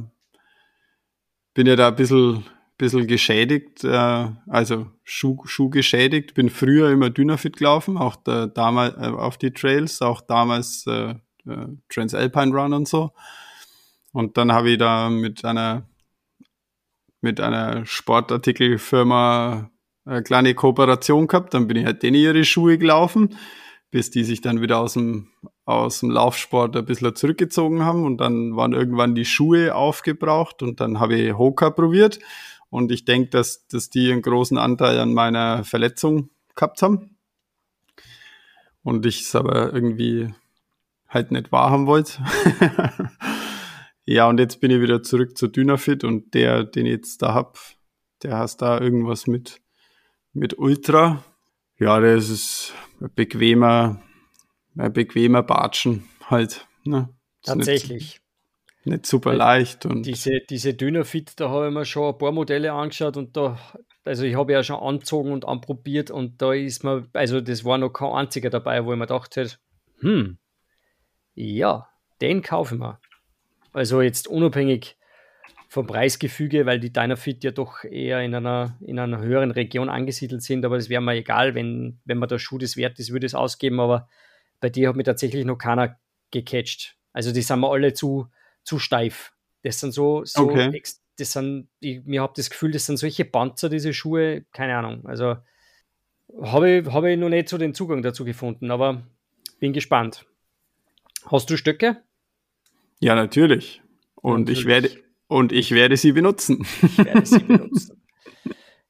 bin 1.53 1.67
ja 1.67 1.75
da 1.75 1.89
ein 1.89 1.95
bisschen, 1.95 2.43
bisschen 2.77 3.05
geschädigt, 3.05 3.83
äh, 3.83 4.29
also 4.47 4.87
Schuh, 5.03 5.45
Schuh 5.45 5.69
geschädigt, 5.69 6.33
bin 6.33 6.49
früher 6.49 6.89
immer 6.89 7.11
Dynafit 7.11 7.57
gelaufen, 7.57 7.97
auch 7.97 8.15
da, 8.15 8.47
damals 8.47 8.95
äh, 8.97 9.09
auf 9.09 9.37
die 9.37 9.51
Trails, 9.51 10.01
auch 10.01 10.21
damals 10.21 10.87
äh, 10.87 11.15
äh, 11.45 11.67
Transalpine 11.89 12.55
Run 12.55 12.73
und 12.73 12.87
so. 12.87 13.11
Und 14.11 14.37
dann 14.37 14.51
habe 14.51 14.71
ich 14.71 14.77
da 14.79 15.09
mit 15.09 15.45
einer 15.45 15.87
mit 17.21 17.39
einer 17.39 17.85
Sportartikelfirma 17.85 19.69
eine 20.05 20.23
kleine 20.23 20.55
Kooperation 20.55 21.27
gehabt. 21.27 21.53
Dann 21.53 21.67
bin 21.67 21.77
ich 21.77 21.85
halt 21.85 22.03
denen 22.03 22.15
ihre 22.15 22.43
Schuhe 22.45 22.77
gelaufen, 22.77 23.35
bis 23.91 24.11
die 24.11 24.23
sich 24.23 24.41
dann 24.41 24.61
wieder 24.61 24.79
aus 24.79 24.93
dem, 24.93 25.29
aus 25.65 25.99
dem 25.99 26.11
Laufsport 26.11 26.75
ein 26.75 26.85
bisschen 26.85 27.15
zurückgezogen 27.15 27.83
haben. 27.83 28.05
Und 28.05 28.17
dann 28.17 28.55
waren 28.55 28.73
irgendwann 28.73 29.15
die 29.15 29.25
Schuhe 29.25 29.75
aufgebraucht 29.75 30.61
und 30.61 30.79
dann 30.79 30.99
habe 30.99 31.15
ich 31.15 31.37
Hoka 31.37 31.69
probiert. 31.69 32.19
Und 32.69 32.91
ich 32.91 33.05
denke, 33.05 33.29
dass, 33.29 33.67
dass 33.67 33.89
die 33.89 34.11
einen 34.11 34.21
großen 34.21 34.57
Anteil 34.57 34.99
an 34.99 35.13
meiner 35.13 35.63
Verletzung 35.63 36.29
gehabt 36.55 36.81
haben. 36.81 37.15
Und 38.83 39.05
ich 39.05 39.21
es 39.21 39.35
aber 39.35 39.73
irgendwie 39.73 40.33
halt 41.07 41.31
nicht 41.31 41.51
wahrhaben 41.51 41.87
wollte. 41.87 42.23
Ja, 44.09 44.27
und 44.27 44.39
jetzt 44.39 44.59
bin 44.59 44.71
ich 44.71 44.81
wieder 44.81 45.03
zurück 45.03 45.37
zu 45.37 45.47
Dynafit 45.47 46.03
und 46.03 46.33
der, 46.33 46.63
den 46.63 46.87
ich 46.87 46.93
jetzt 46.93 47.21
da 47.21 47.35
hab, 47.35 47.59
der 48.23 48.39
heißt 48.39 48.59
da 48.59 48.81
irgendwas 48.81 49.27
mit, 49.27 49.61
mit 50.33 50.57
Ultra. 50.57 51.23
Ja, 51.77 51.99
das 51.99 52.27
ist 52.29 52.73
ein 52.99 53.11
bequemer, 53.13 54.01
ein 54.75 54.93
bequemer 54.93 55.43
Batschen 55.43 56.09
halt. 56.25 56.65
Ne? 56.85 57.09
Tatsächlich. 57.43 58.19
Nicht, 58.83 58.85
nicht 58.85 59.05
super 59.05 59.35
leicht. 59.35 59.85
Und 59.85 60.07
diese, 60.07 60.39
diese 60.49 60.73
Dynafit, 60.73 61.39
da 61.39 61.51
habe 61.51 61.67
ich 61.67 61.73
mir 61.75 61.85
schon 61.85 62.11
ein 62.11 62.17
paar 62.17 62.31
Modelle 62.31 62.73
angeschaut 62.73 63.15
und 63.15 63.37
da, 63.37 63.59
also 64.05 64.23
ich 64.23 64.35
habe 64.35 64.53
ja 64.53 64.63
schon 64.63 64.79
angezogen 64.79 65.31
und 65.31 65.45
anprobiert 65.45 66.09
und 66.09 66.41
da 66.41 66.51
ist 66.53 66.83
mir, 66.83 67.07
also 67.13 67.41
das 67.41 67.63
war 67.63 67.77
noch 67.77 67.91
kein 67.91 68.11
einziger 68.11 68.49
dabei, 68.49 68.83
wo 68.83 68.91
ich 68.91 68.97
mir 68.97 69.05
dachte, 69.05 69.51
hm, 69.99 70.39
ja, 71.35 71.87
den 72.21 72.41
kaufe 72.41 72.73
ich 72.73 72.81
mir. 72.81 72.99
Also 73.73 74.01
jetzt 74.01 74.27
unabhängig 74.27 74.97
vom 75.67 75.85
Preisgefüge, 75.85 76.65
weil 76.65 76.79
die 76.79 76.91
Dynafit 76.91 77.43
ja 77.43 77.51
doch 77.51 77.83
eher 77.83 78.21
in 78.21 78.33
einer, 78.33 78.75
in 78.81 78.97
einer 78.97 79.19
höheren 79.19 79.51
Region 79.51 79.87
angesiedelt 79.87 80.41
sind, 80.41 80.65
aber 80.65 80.77
das 80.77 80.89
wäre 80.89 81.01
mir 81.01 81.13
egal, 81.13 81.53
wenn, 81.53 81.99
wenn 82.05 82.17
man 82.17 82.27
der 82.27 82.39
Schuh 82.39 82.57
das 82.57 82.75
wert 82.75 82.97
ist, 82.99 83.11
würde 83.11 83.27
es 83.27 83.35
ausgeben, 83.35 83.79
aber 83.79 84.09
bei 84.59 84.69
dir 84.69 84.89
hat 84.89 84.95
mir 84.95 85.03
tatsächlich 85.03 85.45
noch 85.45 85.57
keiner 85.57 85.99
gecatcht. 86.31 86.97
Also 87.13 87.31
die 87.31 87.43
sind 87.43 87.59
mir 87.59 87.69
alle 87.69 87.93
zu, 87.93 88.27
zu 88.63 88.79
steif. 88.79 89.31
Das 89.61 89.79
sind 89.79 89.91
so, 89.91 90.25
so 90.25 90.49
okay. 90.49 90.81
das 91.17 91.31
sind, 91.33 91.69
ich, 91.79 92.03
mir 92.03 92.23
habe 92.23 92.33
das 92.35 92.49
Gefühl, 92.49 92.71
das 92.71 92.87
sind 92.87 92.97
solche 92.97 93.25
Panzer, 93.25 93.69
diese 93.69 93.93
Schuhe, 93.93 94.45
keine 94.51 94.75
Ahnung. 94.75 95.05
Also 95.05 95.37
habe 96.41 96.69
ich, 96.69 96.87
hab 96.87 97.03
ich 97.03 97.17
noch 97.17 97.29
nicht 97.29 97.47
so 97.47 97.59
den 97.59 97.75
Zugang 97.75 98.01
dazu 98.01 98.25
gefunden, 98.25 98.71
aber 98.71 99.03
bin 99.59 99.73
gespannt. 99.73 100.25
Hast 101.25 101.49
du 101.49 101.57
Stöcke? 101.57 102.01
Ja, 102.99 103.15
natürlich. 103.15 103.81
Und 104.15 104.41
natürlich. 104.41 104.59
ich 104.59 104.65
werde 104.65 104.89
und 105.27 105.51
ich 105.51 105.71
werde 105.71 105.95
sie 105.95 106.11
benutzen. 106.11 106.65
Ich 106.81 106.97
werde 106.97 107.25
sie 107.25 107.39
benutzen. 107.39 107.95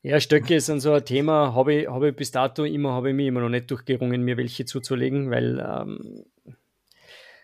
Ja, 0.01 0.21
Stöcke 0.21 0.61
sind 0.61 0.79
so 0.79 0.93
ein 0.93 1.03
Thema, 1.03 1.53
habe 1.53 1.73
ich, 1.73 1.87
hab 1.89 2.01
ich 2.03 2.15
bis 2.15 2.31
dato 2.31 2.63
immer, 2.63 2.93
habe 2.93 3.09
ich 3.09 3.15
mich 3.15 3.27
immer 3.27 3.41
noch 3.41 3.49
nicht 3.49 3.69
durchgerungen, 3.69 4.23
mir 4.23 4.37
welche 4.37 4.63
zuzulegen, 4.63 5.29
weil 5.29 5.59
ähm, 5.59 6.23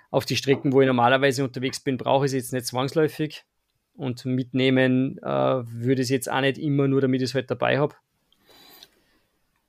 auf 0.09 0.23
die 0.23 0.37
Strecken, 0.37 0.71
wo 0.71 0.79
ich 0.79 0.87
normalerweise 0.87 1.43
unterwegs 1.43 1.81
bin, 1.81 1.97
brauche 1.97 2.25
ich 2.25 2.31
sie 2.31 2.37
jetzt 2.37 2.53
nicht 2.53 2.65
zwangsläufig. 2.65 3.43
Und 3.97 4.23
mitnehmen 4.23 5.17
äh, 5.17 5.25
würde 5.25 6.01
ich 6.01 6.05
es 6.05 6.09
jetzt 6.09 6.31
auch 6.31 6.39
nicht 6.39 6.57
immer 6.57 6.87
nur, 6.87 7.01
damit 7.01 7.21
ich 7.21 7.29
es 7.29 7.35
halt 7.35 7.51
dabei 7.51 7.77
habe. 7.77 7.95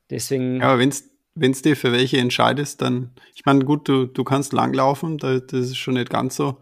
Deswegen. 0.09 0.61
Ja, 0.61 0.69
aber 0.69 0.79
wenn 0.79 1.51
es 1.51 1.63
dir 1.63 1.77
für 1.77 1.91
welche 1.91 2.19
entscheidest, 2.19 2.83
dann, 2.83 3.11
ich 3.35 3.45
meine, 3.45 3.65
gut, 3.65 3.89
du, 3.89 4.07
du 4.07 4.23
kannst 4.23 4.53
langlaufen, 4.53 5.19
da, 5.19 5.41
das 5.41 5.67
ist 5.67 5.77
schon 5.77 5.95
nicht 5.95 6.11
ganz 6.11 6.37
so 6.37 6.59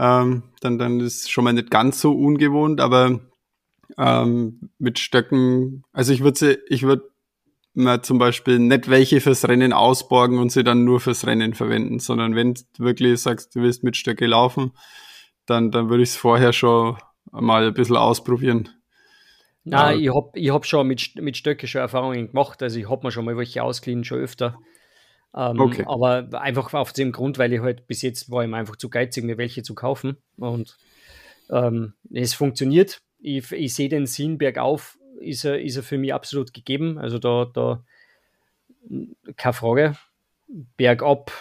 ähm, 0.00 0.44
dann, 0.60 0.78
dann 0.78 0.98
ist 0.98 1.30
schon 1.30 1.44
mal 1.44 1.52
nicht 1.52 1.70
ganz 1.70 2.00
so 2.00 2.12
ungewohnt, 2.12 2.80
aber 2.80 3.20
ähm, 3.98 4.70
mit 4.78 4.98
Stöcken, 4.98 5.84
also 5.92 6.14
ich 6.14 6.22
würde 6.22 6.58
ich 6.68 6.84
würde 6.84 7.10
mir 7.74 8.00
zum 8.00 8.18
Beispiel 8.18 8.58
nicht 8.58 8.88
welche 8.88 9.20
fürs 9.20 9.46
Rennen 9.46 9.74
ausborgen 9.74 10.38
und 10.38 10.50
sie 10.50 10.64
dann 10.64 10.84
nur 10.84 11.00
fürs 11.00 11.26
Rennen 11.26 11.52
verwenden, 11.52 11.98
sondern 11.98 12.34
wenn 12.34 12.54
du 12.54 12.62
wirklich 12.78 13.20
sagst, 13.20 13.54
du 13.54 13.60
willst 13.60 13.84
mit 13.84 13.94
Stöcke 13.94 14.26
laufen, 14.26 14.72
dann, 15.44 15.70
dann 15.70 15.90
würde 15.90 16.02
ich 16.02 16.10
es 16.10 16.16
vorher 16.16 16.54
schon 16.54 16.96
mal 17.30 17.66
ein 17.66 17.74
bisschen 17.74 17.96
ausprobieren. 17.96 18.70
Na, 19.64 19.94
ich 19.94 20.08
habe 20.08 20.30
ich 20.34 20.50
hab 20.50 20.64
schon 20.64 20.86
mit, 20.86 21.14
mit 21.16 21.36
Stöcke 21.36 21.66
schon 21.66 21.82
Erfahrungen 21.82 22.28
gemacht, 22.28 22.62
also 22.62 22.78
ich 22.78 22.88
habe 22.88 23.06
mir 23.06 23.12
schon 23.12 23.26
mal 23.26 23.36
welche 23.36 23.62
ausgeliehen, 23.62 24.04
schon 24.04 24.18
öfter. 24.18 24.56
Ähm, 25.34 25.60
okay. 25.60 25.84
Aber 25.86 26.28
einfach 26.32 26.72
auf 26.74 26.92
dem 26.92 27.12
Grund, 27.12 27.38
weil 27.38 27.52
ich 27.52 27.60
halt 27.60 27.86
bis 27.86 28.02
jetzt 28.02 28.30
war 28.30 28.44
ich 28.44 28.52
einfach 28.52 28.76
zu 28.76 28.88
geizig, 28.88 29.24
mir 29.24 29.38
welche 29.38 29.62
zu 29.62 29.74
kaufen. 29.74 30.16
Und 30.36 30.76
ähm, 31.50 31.94
es 32.12 32.34
funktioniert. 32.34 33.00
Ich, 33.20 33.52
ich 33.52 33.74
sehe 33.74 33.88
den 33.88 34.06
Sinn 34.06 34.38
bergauf, 34.38 34.98
ist 35.20 35.44
er, 35.44 35.60
ist 35.60 35.76
er 35.76 35.82
für 35.82 35.98
mich 35.98 36.14
absolut 36.14 36.52
gegeben. 36.52 36.98
Also 36.98 37.18
da, 37.18 37.44
da 37.52 37.84
keine 39.36 39.52
Frage. 39.52 39.96
Bergab 40.76 41.32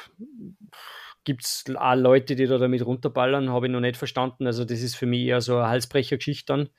gibt 1.24 1.44
es 1.44 1.64
auch 1.76 1.96
Leute, 1.96 2.36
die 2.36 2.46
da 2.46 2.58
damit 2.58 2.86
runterballern, 2.86 3.50
habe 3.50 3.68
ich 3.68 3.72
noch 3.72 3.80
nicht 3.80 3.98
verstanden. 3.98 4.46
Also 4.46 4.66
das 4.66 4.82
ist 4.82 4.96
für 4.96 5.06
mich 5.06 5.22
eher 5.22 5.42
so 5.42 5.58
eine 5.58 5.68
Halsbrechergeschichte 5.68 6.54
dann. 6.54 6.70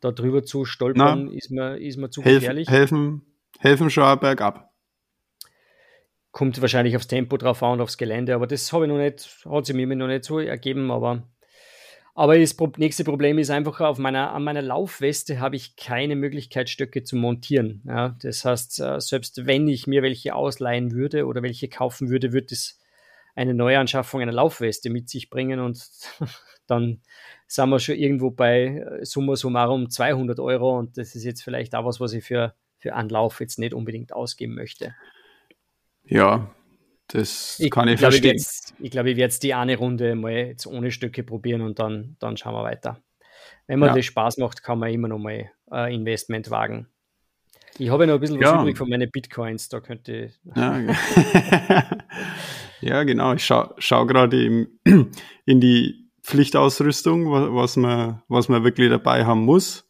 Da 0.00 0.12
drüber 0.12 0.42
zu 0.42 0.66
stolpern, 0.66 1.30
ist 1.30 1.50
mir, 1.50 1.78
ist 1.78 1.96
mir 1.96 2.10
zu 2.10 2.22
helfen, 2.22 2.40
gefährlich. 2.40 2.68
Helfen, 2.68 3.22
helfen 3.58 3.88
schon 3.88 4.18
bergab. 4.20 4.70
Kommt 6.36 6.60
wahrscheinlich 6.60 6.94
aufs 6.96 7.06
Tempo 7.06 7.38
drauf 7.38 7.62
an 7.62 7.72
und 7.72 7.80
aufs 7.80 7.96
Gelände, 7.96 8.34
aber 8.34 8.46
das 8.46 8.70
habe 8.70 8.84
ich 8.84 8.90
noch 8.90 8.98
nicht, 8.98 9.26
hat 9.48 9.64
sich 9.64 9.74
mir 9.74 9.86
noch 9.96 10.06
nicht 10.06 10.24
so 10.24 10.38
ergeben, 10.38 10.90
aber 10.90 11.22
aber 12.14 12.38
das 12.38 12.54
nächste 12.76 13.04
Problem 13.04 13.38
ist 13.38 13.48
einfach, 13.48 13.80
auf 13.80 13.96
meiner, 13.96 14.32
an 14.32 14.44
meiner 14.44 14.60
Laufweste 14.60 15.40
habe 15.40 15.56
ich 15.56 15.76
keine 15.76 16.14
Möglichkeit, 16.14 16.68
Stöcke 16.68 17.04
zu 17.04 17.16
montieren. 17.16 17.82
Ja, 17.86 18.18
das 18.20 18.44
heißt, 18.44 18.80
äh, 18.80 19.00
selbst 19.00 19.46
wenn 19.46 19.66
ich 19.66 19.86
mir 19.86 20.02
welche 20.02 20.34
ausleihen 20.34 20.92
würde 20.92 21.24
oder 21.24 21.42
welche 21.42 21.68
kaufen 21.70 22.10
würde, 22.10 22.34
würde 22.34 22.48
es 22.52 22.78
eine 23.34 23.54
Neuanschaffung 23.54 24.20
einer 24.20 24.32
Laufweste 24.32 24.90
mit 24.90 25.08
sich 25.08 25.30
bringen 25.30 25.58
und 25.58 25.88
dann 26.66 27.00
sind 27.46 27.70
wir 27.70 27.78
schon 27.78 27.94
irgendwo 27.94 28.30
bei 28.30 28.84
äh, 29.00 29.06
summa 29.06 29.36
summarum 29.36 29.88
200 29.88 30.38
Euro 30.38 30.78
und 30.78 30.98
das 30.98 31.14
ist 31.14 31.24
jetzt 31.24 31.42
vielleicht 31.42 31.74
auch 31.74 31.86
was, 31.86 31.98
was 31.98 32.12
ich 32.12 32.24
für, 32.24 32.54
für 32.76 32.90
Lauf 32.90 33.40
jetzt 33.40 33.58
nicht 33.58 33.72
unbedingt 33.72 34.12
ausgeben 34.12 34.54
möchte. 34.54 34.94
Ja, 36.08 36.50
das 37.08 37.60
ich 37.60 37.70
kann 37.70 37.88
ich 37.88 37.98
glaub, 37.98 38.12
verstehen. 38.12 38.36
Ich, 38.36 38.84
ich 38.84 38.90
glaube, 38.90 39.10
ich 39.10 39.16
werde 39.16 39.26
jetzt 39.26 39.42
die 39.42 39.54
eine 39.54 39.76
Runde 39.76 40.14
mal 40.14 40.32
jetzt 40.32 40.66
ohne 40.66 40.90
Stücke 40.90 41.22
probieren 41.22 41.60
und 41.60 41.78
dann, 41.78 42.16
dann 42.18 42.36
schauen 42.36 42.54
wir 42.54 42.64
weiter. 42.64 43.00
Wenn 43.66 43.78
man 43.78 43.90
ja. 43.90 43.94
das 43.96 44.04
Spaß 44.06 44.38
macht, 44.38 44.62
kann 44.62 44.78
man 44.78 44.90
immer 44.90 45.08
noch 45.08 45.18
mal 45.18 45.50
äh, 45.72 45.94
Investment 45.94 46.50
wagen. 46.50 46.88
Ich 47.78 47.90
habe 47.90 48.04
ja 48.04 48.06
noch 48.08 48.14
ein 48.14 48.20
bisschen 48.20 48.40
was 48.40 48.50
ja. 48.50 48.60
übrig 48.60 48.78
von 48.78 48.88
meinen 48.88 49.10
Bitcoins, 49.10 49.68
da 49.68 49.80
könnte 49.80 50.32
ja, 50.54 50.80
ja, 52.80 53.02
genau. 53.02 53.34
Ich 53.34 53.44
schaue 53.44 53.74
schau 53.78 54.06
gerade 54.06 54.44
in 55.44 55.60
die 55.60 56.08
Pflichtausrüstung, 56.22 57.30
was 57.54 57.76
man, 57.76 58.22
was 58.28 58.48
man 58.48 58.64
wirklich 58.64 58.88
dabei 58.88 59.26
haben 59.26 59.44
muss. 59.44 59.86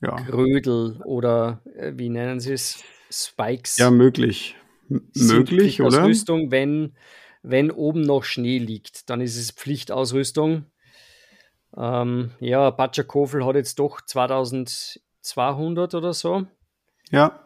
Ja. 0.00 0.16
Krödel 0.16 1.00
oder 1.04 1.62
äh, 1.76 1.92
wie 1.96 2.08
nennen 2.08 2.40
sie 2.40 2.52
es? 2.52 2.82
Spikes. 3.10 3.78
Ja, 3.78 3.90
möglich 3.90 4.56
möglich, 4.88 5.80
oder? 5.80 6.02
Ausrüstung, 6.02 6.50
wenn, 6.50 6.96
wenn 7.42 7.70
oben 7.70 8.02
noch 8.02 8.24
Schnee 8.24 8.58
liegt, 8.58 9.10
dann 9.10 9.20
ist 9.20 9.36
es 9.36 9.50
Pflichtausrüstung. 9.50 10.66
Ähm, 11.76 12.30
ja, 12.40 12.70
Batschakofel 12.70 13.44
hat 13.44 13.56
jetzt 13.56 13.78
doch 13.78 14.00
2200 14.00 15.94
oder 15.94 16.12
so. 16.12 16.46
Ja. 17.10 17.40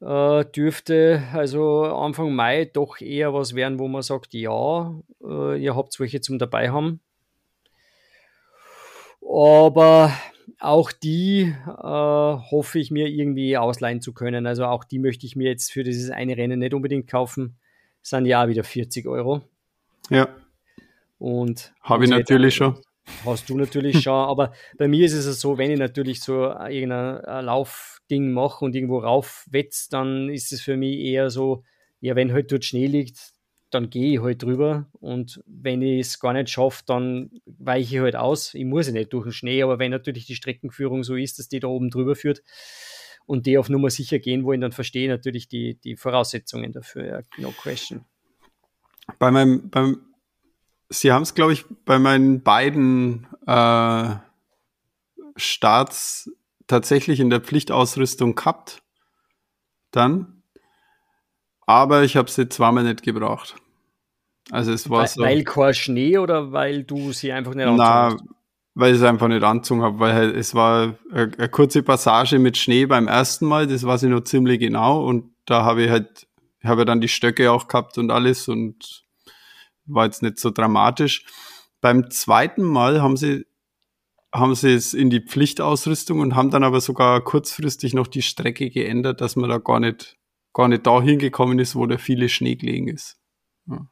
Äh, 0.00 0.44
dürfte 0.46 1.22
also 1.32 1.84
Anfang 1.84 2.34
Mai 2.34 2.64
doch 2.64 3.00
eher 3.00 3.32
was 3.34 3.54
werden, 3.54 3.78
wo 3.78 3.86
man 3.86 4.02
sagt, 4.02 4.34
ja, 4.34 4.92
äh, 5.22 5.62
ihr 5.62 5.76
habt 5.76 5.98
welche 6.00 6.20
zum 6.20 6.38
dabei 6.38 6.70
haben. 6.70 7.00
Aber 9.24 10.12
auch 10.58 10.92
die 10.92 11.54
äh, 11.66 11.72
hoffe 11.72 12.78
ich 12.78 12.90
mir 12.90 13.08
irgendwie 13.08 13.56
ausleihen 13.56 14.00
zu 14.00 14.12
können. 14.12 14.46
Also 14.46 14.64
auch 14.64 14.84
die 14.84 14.98
möchte 14.98 15.26
ich 15.26 15.36
mir 15.36 15.48
jetzt 15.48 15.72
für 15.72 15.82
dieses 15.82 16.10
eine 16.10 16.36
Rennen 16.36 16.60
nicht 16.60 16.74
unbedingt 16.74 17.08
kaufen. 17.08 17.56
Das 18.00 18.10
sind 18.10 18.26
ja 18.26 18.48
wieder 18.48 18.64
40 18.64 19.06
Euro. 19.06 19.42
Ja. 20.10 20.28
Und 21.18 21.72
habe 21.82 22.04
ich 22.04 22.10
natürlich 22.10 22.54
schon. 22.54 22.78
Hast 23.24 23.48
du 23.48 23.56
natürlich 23.56 24.00
schon, 24.02 24.12
aber 24.12 24.52
bei 24.78 24.88
mir 24.88 25.04
ist 25.06 25.14
es 25.14 25.40
so, 25.40 25.58
wenn 25.58 25.70
ich 25.70 25.78
natürlich 25.78 26.20
so 26.20 26.52
irgendein 26.52 27.44
Laufding 27.44 28.32
mache 28.32 28.64
und 28.64 28.74
irgendwo 28.74 28.98
raufwetz, 28.98 29.88
dann 29.88 30.28
ist 30.28 30.52
es 30.52 30.60
für 30.62 30.76
mich 30.76 30.98
eher 30.98 31.30
so, 31.30 31.64
ja, 32.00 32.16
wenn 32.16 32.32
halt 32.32 32.50
dort 32.50 32.64
Schnee 32.64 32.86
liegt, 32.86 33.32
dann 33.74 33.90
gehe 33.90 34.14
ich 34.14 34.22
halt 34.22 34.42
drüber 34.42 34.86
und 35.00 35.42
wenn 35.46 35.82
ich 35.82 36.00
es 36.00 36.20
gar 36.20 36.32
nicht 36.32 36.50
schaffe, 36.50 36.82
dann 36.86 37.30
weiche 37.46 37.96
ich 37.96 38.02
halt 38.02 38.16
aus. 38.16 38.54
Ich 38.54 38.64
muss 38.64 38.86
ja 38.86 38.92
nicht 38.92 39.12
durch 39.12 39.24
den 39.24 39.32
Schnee, 39.32 39.62
aber 39.62 39.78
wenn 39.78 39.90
natürlich 39.90 40.26
die 40.26 40.34
Streckenführung 40.34 41.04
so 41.04 41.16
ist, 41.16 41.38
dass 41.38 41.48
die 41.48 41.60
da 41.60 41.68
oben 41.68 41.90
drüber 41.90 42.14
führt 42.14 42.42
und 43.26 43.46
die 43.46 43.58
auf 43.58 43.68
Nummer 43.68 43.90
sicher 43.90 44.18
gehen 44.18 44.44
wollen, 44.44 44.60
dann 44.60 44.72
verstehe 44.72 45.04
ich 45.04 45.08
natürlich 45.08 45.48
die, 45.48 45.80
die 45.80 45.96
Voraussetzungen 45.96 46.72
dafür. 46.72 47.06
Ja, 47.06 47.20
no 47.38 47.50
question. 47.50 48.04
Bei 49.18 49.30
meinem, 49.30 49.70
beim, 49.70 50.00
Sie 50.90 51.10
haben 51.10 51.22
es, 51.22 51.34
glaube 51.34 51.54
ich, 51.54 51.64
bei 51.86 51.98
meinen 51.98 52.42
beiden 52.42 53.26
äh, 53.46 54.16
Starts 55.36 56.30
tatsächlich 56.66 57.20
in 57.20 57.30
der 57.30 57.40
Pflichtausrüstung 57.40 58.34
gehabt. 58.34 58.82
Dann. 59.90 60.42
Aber 61.66 62.02
ich 62.02 62.16
habe 62.16 62.30
sie 62.30 62.48
zweimal 62.48 62.84
nicht 62.84 63.02
gebraucht. 63.02 63.56
Also 64.50 64.72
es 64.72 64.90
war 64.90 65.00
weil, 65.00 65.08
so. 65.08 65.22
Weil 65.22 65.44
kein 65.44 65.74
Schnee 65.74 66.18
oder 66.18 66.52
weil 66.52 66.84
du 66.84 67.12
sie 67.12 67.32
einfach 67.32 67.54
nicht 67.54 67.66
angezogen 67.66 67.90
hast? 67.90 68.24
weil 68.74 68.92
ich 68.92 69.00
es 69.00 69.04
einfach 69.04 69.28
nicht 69.28 69.42
angezogen 69.42 69.82
habe, 69.82 69.98
weil 69.98 70.14
halt, 70.14 70.36
es 70.36 70.54
war 70.54 70.94
eine, 71.12 71.30
eine, 71.36 71.48
kurze 71.48 71.82
Passage 71.82 72.38
mit 72.38 72.56
Schnee 72.56 72.86
beim 72.86 73.06
ersten 73.06 73.46
Mal, 73.46 73.66
das 73.66 73.84
weiß 73.84 74.04
ich 74.04 74.08
noch 74.08 74.22
ziemlich 74.22 74.60
genau 74.60 75.04
und 75.04 75.30
da 75.44 75.64
habe 75.64 75.84
ich 75.84 75.90
halt, 75.90 76.26
habe 76.64 76.84
dann 76.84 77.00
die 77.00 77.08
Stöcke 77.08 77.52
auch 77.52 77.68
gehabt 77.68 77.98
und 77.98 78.10
alles 78.10 78.48
und 78.48 79.04
war 79.84 80.06
jetzt 80.06 80.22
nicht 80.22 80.38
so 80.38 80.50
dramatisch. 80.50 81.26
Beim 81.80 82.10
zweiten 82.10 82.62
Mal 82.62 83.02
haben 83.02 83.16
sie 83.16 83.46
haben 84.34 84.54
sie 84.54 84.72
es 84.72 84.94
in 84.94 85.10
die 85.10 85.20
Pflichtausrüstung 85.20 86.20
und 86.20 86.34
haben 86.34 86.50
dann 86.50 86.64
aber 86.64 86.80
sogar 86.80 87.20
kurzfristig 87.20 87.92
noch 87.92 88.06
die 88.06 88.22
Strecke 88.22 88.70
geändert, 88.70 89.20
dass 89.20 89.36
man 89.36 89.50
da 89.50 89.58
gar 89.58 89.78
nicht 89.78 90.16
gar 90.54 90.68
nicht 90.68 90.86
da 90.86 91.02
hingekommen 91.02 91.58
ist, 91.58 91.76
wo 91.76 91.86
da 91.86 91.98
viele 91.98 92.30
Schnee 92.30 92.56
gelegen 92.56 92.88
ist. 92.88 93.18
Ja. 93.66 93.86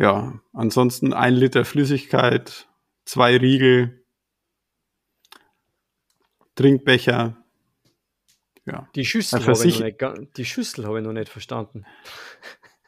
Ja, 0.00 0.40
ansonsten 0.54 1.12
ein 1.12 1.34
Liter 1.34 1.66
Flüssigkeit, 1.66 2.66
zwei 3.04 3.36
Riegel, 3.36 4.02
Trinkbecher. 6.54 7.36
Ja. 8.64 8.88
Die 8.94 9.04
Schüssel 9.04 9.44
habe 9.46 9.66
ich, 9.66 9.78
nicht, 9.78 10.02
die 10.38 10.44
Schüssel 10.46 10.86
habe 10.86 11.00
ich 11.00 11.04
noch 11.04 11.12
nicht 11.12 11.28
verstanden. 11.28 11.84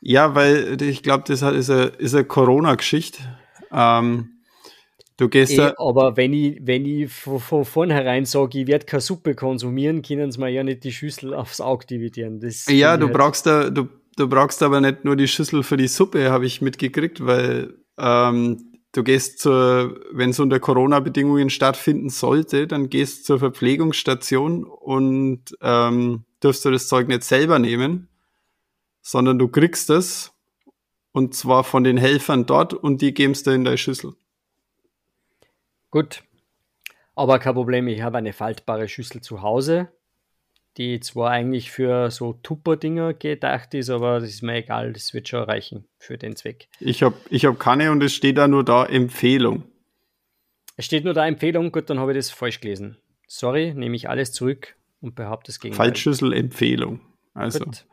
Ja, 0.00 0.34
weil 0.34 0.80
ich 0.80 1.02
glaube, 1.02 1.24
das 1.26 1.42
ist 1.42 1.68
eine, 1.68 1.84
ist 1.98 2.14
eine 2.14 2.24
Corona-Geschichte. 2.24 3.22
Ähm, 3.70 4.38
du 5.18 5.28
gehst 5.28 5.52
e, 5.52 5.56
da 5.58 5.74
aber 5.76 6.16
wenn 6.16 6.32
ich, 6.32 6.60
wenn 6.62 6.86
ich 6.86 7.12
von, 7.12 7.40
von 7.40 7.66
vornherein 7.66 8.24
sage, 8.24 8.60
ich 8.60 8.66
werde 8.66 8.86
keine 8.86 9.02
Suppe 9.02 9.34
konsumieren, 9.34 10.00
können 10.00 10.32
sie 10.32 10.40
mir 10.40 10.48
ja 10.48 10.64
nicht 10.64 10.82
die 10.84 10.92
Schüssel 10.92 11.34
aufs 11.34 11.60
Auge 11.60 11.86
dividieren. 11.86 12.40
Das 12.40 12.64
ja, 12.70 12.96
du 12.96 13.08
halt 13.08 13.16
brauchst 13.16 13.44
da, 13.44 13.68
du, 13.68 13.88
du 14.22 14.28
brauchst 14.28 14.62
aber 14.62 14.80
nicht 14.80 15.04
nur 15.04 15.16
die 15.16 15.26
Schüssel 15.26 15.62
für 15.62 15.76
die 15.76 15.88
Suppe, 15.88 16.30
habe 16.30 16.46
ich 16.46 16.62
mitgekriegt, 16.62 17.26
weil 17.26 17.74
ähm, 17.98 18.78
du 18.92 19.02
gehst 19.02 19.40
zur, 19.40 20.00
wenn 20.12 20.30
es 20.30 20.38
unter 20.38 20.60
Corona-Bedingungen 20.60 21.50
stattfinden 21.50 22.08
sollte, 22.08 22.68
dann 22.68 22.88
gehst 22.88 23.26
zur 23.26 23.40
Verpflegungsstation 23.40 24.64
und 24.64 25.56
ähm, 25.60 26.24
dürfst 26.42 26.64
du 26.64 26.70
das 26.70 26.86
Zeug 26.86 27.08
nicht 27.08 27.24
selber 27.24 27.58
nehmen, 27.58 28.08
sondern 29.00 29.38
du 29.38 29.48
kriegst 29.48 29.90
es 29.90 30.32
und 31.10 31.34
zwar 31.34 31.64
von 31.64 31.82
den 31.82 31.96
Helfern 31.96 32.46
dort 32.46 32.74
und 32.74 33.02
die 33.02 33.12
geben 33.12 33.32
es 33.32 33.42
dir 33.42 33.54
in 33.54 33.64
deine 33.64 33.78
Schüssel. 33.78 34.14
Gut, 35.90 36.22
aber 37.14 37.38
kein 37.40 37.54
Problem, 37.54 37.88
ich 37.88 38.02
habe 38.02 38.18
eine 38.18 38.32
faltbare 38.32 38.88
Schüssel 38.88 39.20
zu 39.20 39.42
Hause 39.42 39.92
die 40.76 41.00
zwar 41.00 41.30
eigentlich 41.30 41.70
für 41.70 42.10
so 42.10 42.32
Tupper-Dinger 42.32 43.14
gedacht 43.14 43.74
ist, 43.74 43.90
aber 43.90 44.20
das 44.20 44.30
ist 44.30 44.42
mir 44.42 44.56
egal, 44.56 44.92
das 44.92 45.12
wird 45.12 45.28
schon 45.28 45.42
reichen 45.42 45.86
für 45.98 46.16
den 46.18 46.36
Zweck. 46.36 46.68
Ich 46.80 47.02
habe 47.02 47.16
ich 47.30 47.44
hab 47.44 47.58
keine 47.58 47.90
und 47.90 48.02
es 48.02 48.14
steht 48.14 48.38
da 48.38 48.48
nur 48.48 48.64
da 48.64 48.84
Empfehlung. 48.84 49.64
Es 50.76 50.86
steht 50.86 51.04
nur 51.04 51.14
da 51.14 51.26
Empfehlung, 51.26 51.70
gut, 51.70 51.90
dann 51.90 51.98
habe 51.98 52.12
ich 52.12 52.18
das 52.18 52.30
falsch 52.30 52.60
gelesen. 52.60 52.96
Sorry, 53.26 53.74
nehme 53.74 53.96
ich 53.96 54.08
alles 54.08 54.32
zurück 54.32 54.76
und 55.00 55.14
behaupte 55.14 55.50
es 55.50 55.60
gegen. 55.60 55.74
Fallschüssel 55.74 56.32
Empfehlung. 56.32 57.00
Also. 57.34 57.64
Gut. 57.64 57.86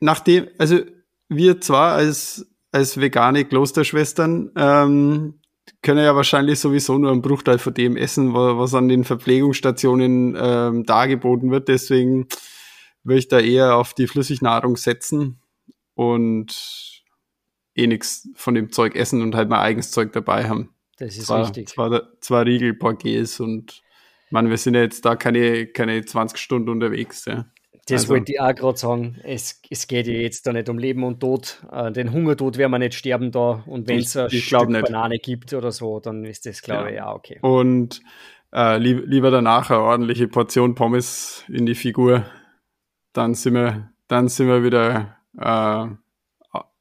Nachdem, 0.00 0.48
also 0.58 0.80
wir 1.28 1.60
zwar 1.60 1.94
als, 1.94 2.46
als 2.72 3.00
vegane 3.00 3.44
Klosterschwestern 3.44 4.50
ähm, 4.56 5.40
können 5.82 6.04
ja 6.04 6.14
wahrscheinlich 6.14 6.60
sowieso 6.60 6.98
nur 6.98 7.10
einen 7.10 7.22
Bruchteil 7.22 7.58
von 7.58 7.74
dem 7.74 7.96
essen, 7.96 8.34
was 8.34 8.74
an 8.74 8.88
den 8.88 9.04
Verpflegungsstationen 9.04 10.36
ähm, 10.38 10.84
dargeboten 10.84 11.50
wird. 11.50 11.68
Deswegen 11.68 12.26
würde 13.02 13.18
ich 13.18 13.28
da 13.28 13.38
eher 13.40 13.76
auf 13.76 13.94
die 13.94 14.06
Flüssignahrung 14.06 14.76
setzen 14.76 15.40
und 15.94 17.02
eh 17.74 17.86
nichts 17.86 18.28
von 18.34 18.54
dem 18.54 18.72
Zeug 18.72 18.94
essen 18.94 19.22
und 19.22 19.34
halt 19.34 19.48
mein 19.48 19.60
eigenes 19.60 19.90
Zeug 19.90 20.12
dabei 20.12 20.48
haben. 20.48 20.74
Das 20.98 21.16
ist 21.16 21.26
zwar, 21.26 21.42
richtig. 21.42 21.68
Zwar, 21.68 22.18
zwar 22.20 22.46
Riegel, 22.46 22.72
Porgés 22.72 23.40
und 23.40 23.82
man, 24.30 24.48
wir 24.50 24.58
sind 24.58 24.74
ja 24.74 24.82
jetzt 24.82 25.04
da 25.04 25.16
keine, 25.16 25.66
keine 25.66 26.04
20 26.04 26.38
Stunden 26.38 26.68
unterwegs. 26.68 27.24
Ja. 27.24 27.46
Das 27.86 28.02
also, 28.02 28.14
wollte 28.14 28.32
ich 28.32 28.40
auch 28.40 28.54
gerade 28.54 28.78
sagen. 28.78 29.16
Es, 29.24 29.60
es 29.68 29.86
geht 29.86 30.06
ja 30.06 30.14
jetzt 30.14 30.46
da 30.46 30.52
nicht 30.52 30.68
um 30.68 30.78
Leben 30.78 31.04
und 31.04 31.20
Tod. 31.20 31.62
Äh, 31.70 31.92
den 31.92 32.12
Hungertod 32.12 32.56
werden 32.56 32.70
wir 32.70 32.78
nicht 32.78 32.94
sterben 32.94 33.30
da. 33.30 33.62
Und 33.66 33.88
wenn 33.88 33.98
es 33.98 34.16
ein 34.16 34.30
Stück. 34.30 34.68
Banane 34.68 35.18
gibt 35.18 35.52
oder 35.52 35.70
so, 35.70 36.00
dann 36.00 36.24
ist 36.24 36.46
das, 36.46 36.62
glaube 36.62 36.90
ich, 36.90 36.96
ja 36.96 37.12
okay. 37.12 37.38
Und 37.42 38.00
äh, 38.54 38.78
lieb, 38.78 39.02
lieber 39.06 39.30
danach 39.30 39.70
eine 39.70 39.80
ordentliche 39.80 40.28
Portion 40.28 40.74
Pommes 40.74 41.44
in 41.48 41.66
die 41.66 41.74
Figur. 41.74 42.24
Dann 43.12 43.34
sind 43.34 43.54
wir, 43.54 43.90
dann 44.08 44.28
sind 44.28 44.48
wir 44.48 44.64
wieder 44.64 45.18
äh, 45.38 45.86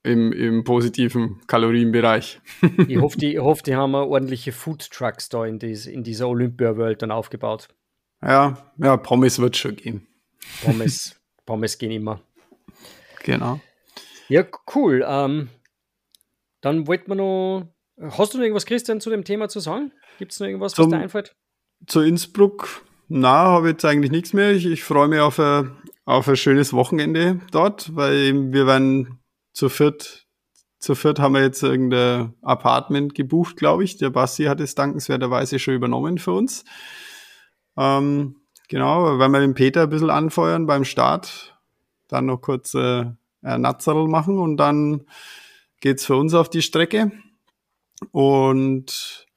im, 0.03 0.31
im 0.31 0.63
positiven 0.63 1.41
Kalorienbereich. 1.47 2.41
ich, 2.87 2.97
hoffe, 2.99 3.17
die, 3.17 3.33
ich 3.33 3.39
hoffe, 3.39 3.63
die 3.63 3.75
haben 3.75 3.95
ordentliche 3.95 4.51
Food 4.51 4.89
Trucks 4.91 5.29
da 5.29 5.45
in, 5.45 5.59
dies, 5.59 5.85
in 5.85 6.03
dieser 6.03 6.27
Olympia-World 6.27 7.01
dann 7.01 7.11
aufgebaut. 7.11 7.69
Ja, 8.21 8.57
ja, 8.77 8.97
Pommes 8.97 9.39
wird 9.39 9.57
schon 9.57 9.75
gehen. 9.75 10.07
Pommes, 10.63 11.15
Pommes 11.45 11.77
gehen 11.77 11.91
immer. 11.91 12.21
Genau. 13.23 13.59
Ja, 14.29 14.45
cool. 14.75 15.03
Ähm, 15.07 15.49
dann 16.61 16.87
wollten 16.87 17.09
wir 17.09 17.15
noch. 17.15 17.67
Hast 17.99 18.33
du 18.33 18.37
noch 18.37 18.43
irgendwas, 18.43 18.65
Christian, 18.65 19.01
zu 19.01 19.09
dem 19.09 19.23
Thema 19.23 19.49
zu 19.49 19.59
sagen? 19.59 19.91
Gibt 20.17 20.31
es 20.31 20.39
noch 20.39 20.47
irgendwas, 20.47 20.73
Zum, 20.73 20.85
was 20.85 20.97
dir 20.97 21.03
einfällt? 21.03 21.35
Zu 21.85 22.01
Innsbruck, 22.01 22.83
na, 23.07 23.45
habe 23.45 23.67
ich 23.67 23.73
jetzt 23.73 23.85
eigentlich 23.85 24.11
nichts 24.11 24.33
mehr. 24.33 24.51
Ich, 24.51 24.65
ich 24.65 24.83
freue 24.83 25.07
mich 25.07 25.19
auf 25.19 25.39
ein, 25.39 25.75
auf 26.05 26.27
ein 26.27 26.35
schönes 26.35 26.73
Wochenende 26.73 27.39
dort, 27.51 27.95
weil 27.95 28.51
wir 28.51 28.65
werden 28.65 29.19
zu 29.53 29.69
viert, 29.69 30.25
zu 30.79 30.95
viert 30.95 31.19
haben 31.19 31.35
wir 31.35 31.41
jetzt 31.41 31.61
irgendein 31.61 32.33
Apartment 32.41 33.13
gebucht, 33.13 33.57
glaube 33.57 33.83
ich. 33.83 33.97
Der 33.97 34.09
Basti 34.09 34.45
hat 34.45 34.59
es 34.59 34.75
dankenswerterweise 34.75 35.59
schon 35.59 35.75
übernommen 35.75 36.17
für 36.17 36.31
uns. 36.31 36.65
Ähm, 37.77 38.42
Genau, 38.73 39.19
wenn 39.19 39.29
wir 39.29 39.39
den 39.39 39.53
Peter 39.53 39.83
ein 39.83 39.89
bisschen 39.91 40.09
anfeuern 40.09 40.65
beim 40.65 40.83
Start, 40.83 41.55
dann 42.07 42.25
noch 42.25 42.41
kurz 42.41 42.73
äh, 42.73 43.05
Natzerl 43.43 44.07
machen 44.07 44.39
und 44.39 44.57
dann 44.57 45.05
geht's 45.79 46.07
für 46.07 46.15
uns 46.15 46.33
auf 46.33 46.49
die 46.49 46.63
Strecke. 46.63 47.11
Und 48.09 49.27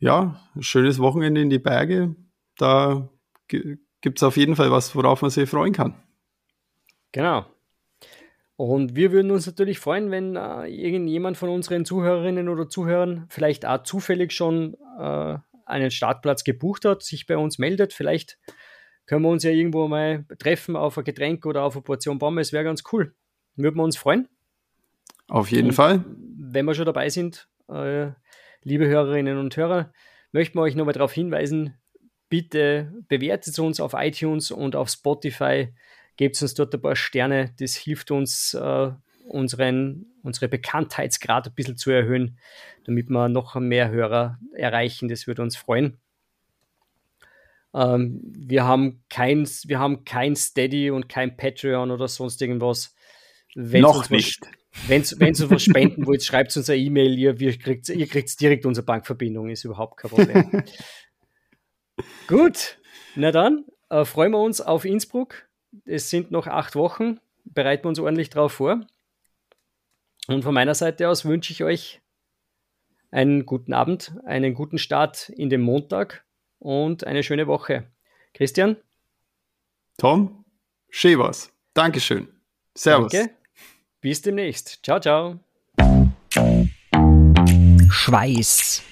ja, 0.00 0.40
schönes 0.58 0.98
Wochenende 0.98 1.40
in 1.40 1.50
die 1.50 1.60
Berge. 1.60 2.16
Da 2.58 3.08
gibt's 3.46 4.24
auf 4.24 4.36
jeden 4.36 4.56
Fall 4.56 4.72
was, 4.72 4.96
worauf 4.96 5.22
man 5.22 5.30
sich 5.30 5.48
freuen 5.48 5.72
kann. 5.72 5.94
Genau. 7.12 7.46
Und 8.56 8.96
wir 8.96 9.12
würden 9.12 9.30
uns 9.30 9.46
natürlich 9.46 9.78
freuen, 9.78 10.10
wenn 10.10 10.34
äh, 10.34 10.66
irgendjemand 10.66 11.36
von 11.36 11.48
unseren 11.48 11.84
Zuhörerinnen 11.84 12.48
oder 12.48 12.68
Zuhörern 12.68 13.26
vielleicht 13.28 13.64
auch 13.66 13.84
zufällig 13.84 14.32
schon 14.32 14.76
äh, 14.98 15.38
einen 15.72 15.90
Startplatz 15.90 16.44
gebucht 16.44 16.84
hat, 16.84 17.02
sich 17.02 17.26
bei 17.26 17.36
uns 17.36 17.58
meldet. 17.58 17.92
Vielleicht 17.92 18.38
können 19.06 19.22
wir 19.22 19.30
uns 19.30 19.42
ja 19.42 19.50
irgendwo 19.50 19.88
mal 19.88 20.24
treffen 20.38 20.76
auf 20.76 20.96
ein 20.96 21.04
Getränk 21.04 21.44
oder 21.46 21.64
auf 21.64 21.74
eine 21.74 21.82
Portion 21.82 22.18
Pommes. 22.18 22.52
Wäre 22.52 22.64
ganz 22.64 22.84
cool. 22.92 23.14
Würden 23.56 23.76
wir 23.76 23.84
uns 23.84 23.96
freuen. 23.96 24.28
Auf 25.28 25.50
jeden 25.50 25.68
und 25.68 25.74
Fall. 25.74 26.04
Wenn 26.06 26.64
wir 26.64 26.74
schon 26.74 26.86
dabei 26.86 27.08
sind, 27.08 27.48
äh, 27.68 28.10
liebe 28.62 28.86
Hörerinnen 28.86 29.38
und 29.38 29.56
Hörer, 29.56 29.92
möchten 30.30 30.58
wir 30.58 30.62
euch 30.62 30.74
nochmal 30.74 30.94
darauf 30.94 31.12
hinweisen, 31.12 31.74
bitte 32.28 32.92
bewertet 33.08 33.58
uns 33.58 33.80
auf 33.80 33.92
iTunes 33.94 34.50
und 34.50 34.76
auf 34.76 34.88
Spotify. 34.88 35.74
Gebt 36.16 36.40
uns 36.40 36.54
dort 36.54 36.74
ein 36.74 36.80
paar 36.80 36.96
Sterne. 36.96 37.54
Das 37.58 37.74
hilft 37.74 38.10
uns, 38.10 38.54
äh, 38.54 38.90
unseren, 39.26 40.06
unsere 40.22 40.48
Bekanntheitsgrad 40.48 41.48
ein 41.48 41.54
bisschen 41.54 41.76
zu 41.76 41.90
erhöhen, 41.90 42.38
damit 42.84 43.10
wir 43.10 43.28
noch 43.28 43.54
mehr 43.56 43.90
Hörer 43.90 44.38
erreichen. 44.54 45.08
Das 45.08 45.26
würde 45.26 45.42
uns 45.42 45.56
freuen. 45.56 45.98
Ähm, 47.74 48.20
wir, 48.24 48.64
haben 48.64 49.02
kein, 49.08 49.46
wir 49.66 49.78
haben 49.78 50.04
kein 50.04 50.36
Steady 50.36 50.90
und 50.90 51.08
kein 51.08 51.36
Patreon 51.36 51.90
oder 51.90 52.08
sonst 52.08 52.42
irgendwas. 52.42 52.94
Wenn's 53.54 53.82
noch 53.82 54.10
nicht. 54.10 54.40
Wenn 54.86 55.02
ihr 55.02 55.28
uns 55.28 55.50
was 55.50 55.62
spenden 55.62 56.06
wollt, 56.06 56.22
schreibt 56.22 56.56
uns 56.56 56.68
eine 56.68 56.80
E-Mail. 56.80 57.18
Ihr, 57.18 57.38
ihr 57.40 57.58
kriegt 57.58 57.88
ihr 57.88 58.06
direkt 58.06 58.66
unsere 58.66 58.84
Bankverbindung, 58.84 59.50
ist 59.50 59.64
überhaupt 59.64 59.98
kein 59.98 60.10
Problem. 60.10 60.64
Gut, 62.26 62.78
na 63.14 63.30
dann 63.30 63.64
äh, 63.90 64.04
freuen 64.04 64.32
wir 64.32 64.40
uns 64.40 64.60
auf 64.60 64.84
Innsbruck. 64.84 65.48
Es 65.84 66.10
sind 66.10 66.30
noch 66.30 66.46
acht 66.46 66.74
Wochen. 66.74 67.20
Bereiten 67.44 67.84
wir 67.84 67.88
uns 67.88 67.98
ordentlich 67.98 68.30
drauf 68.30 68.52
vor. 68.52 68.80
Und 70.32 70.42
von 70.42 70.54
meiner 70.54 70.74
Seite 70.74 71.08
aus 71.08 71.24
wünsche 71.24 71.52
ich 71.52 71.62
euch 71.62 72.00
einen 73.10 73.44
guten 73.44 73.74
Abend, 73.74 74.14
einen 74.24 74.54
guten 74.54 74.78
Start 74.78 75.28
in 75.28 75.50
den 75.50 75.60
Montag 75.60 76.24
und 76.58 77.06
eine 77.06 77.22
schöne 77.22 77.46
Woche. 77.46 77.90
Christian? 78.32 78.76
Tom? 79.98 80.44
Schön 80.88 81.18
war's. 81.18 81.52
Dankeschön. 81.74 82.28
Servus. 82.74 83.12
Danke. 83.12 83.34
Bis 84.00 84.22
demnächst. 84.22 84.80
Ciao, 84.82 84.98
ciao. 85.00 85.38
Schweiß. 87.90 88.82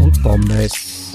Und 0.00 0.22
Pommes. 0.22 1.12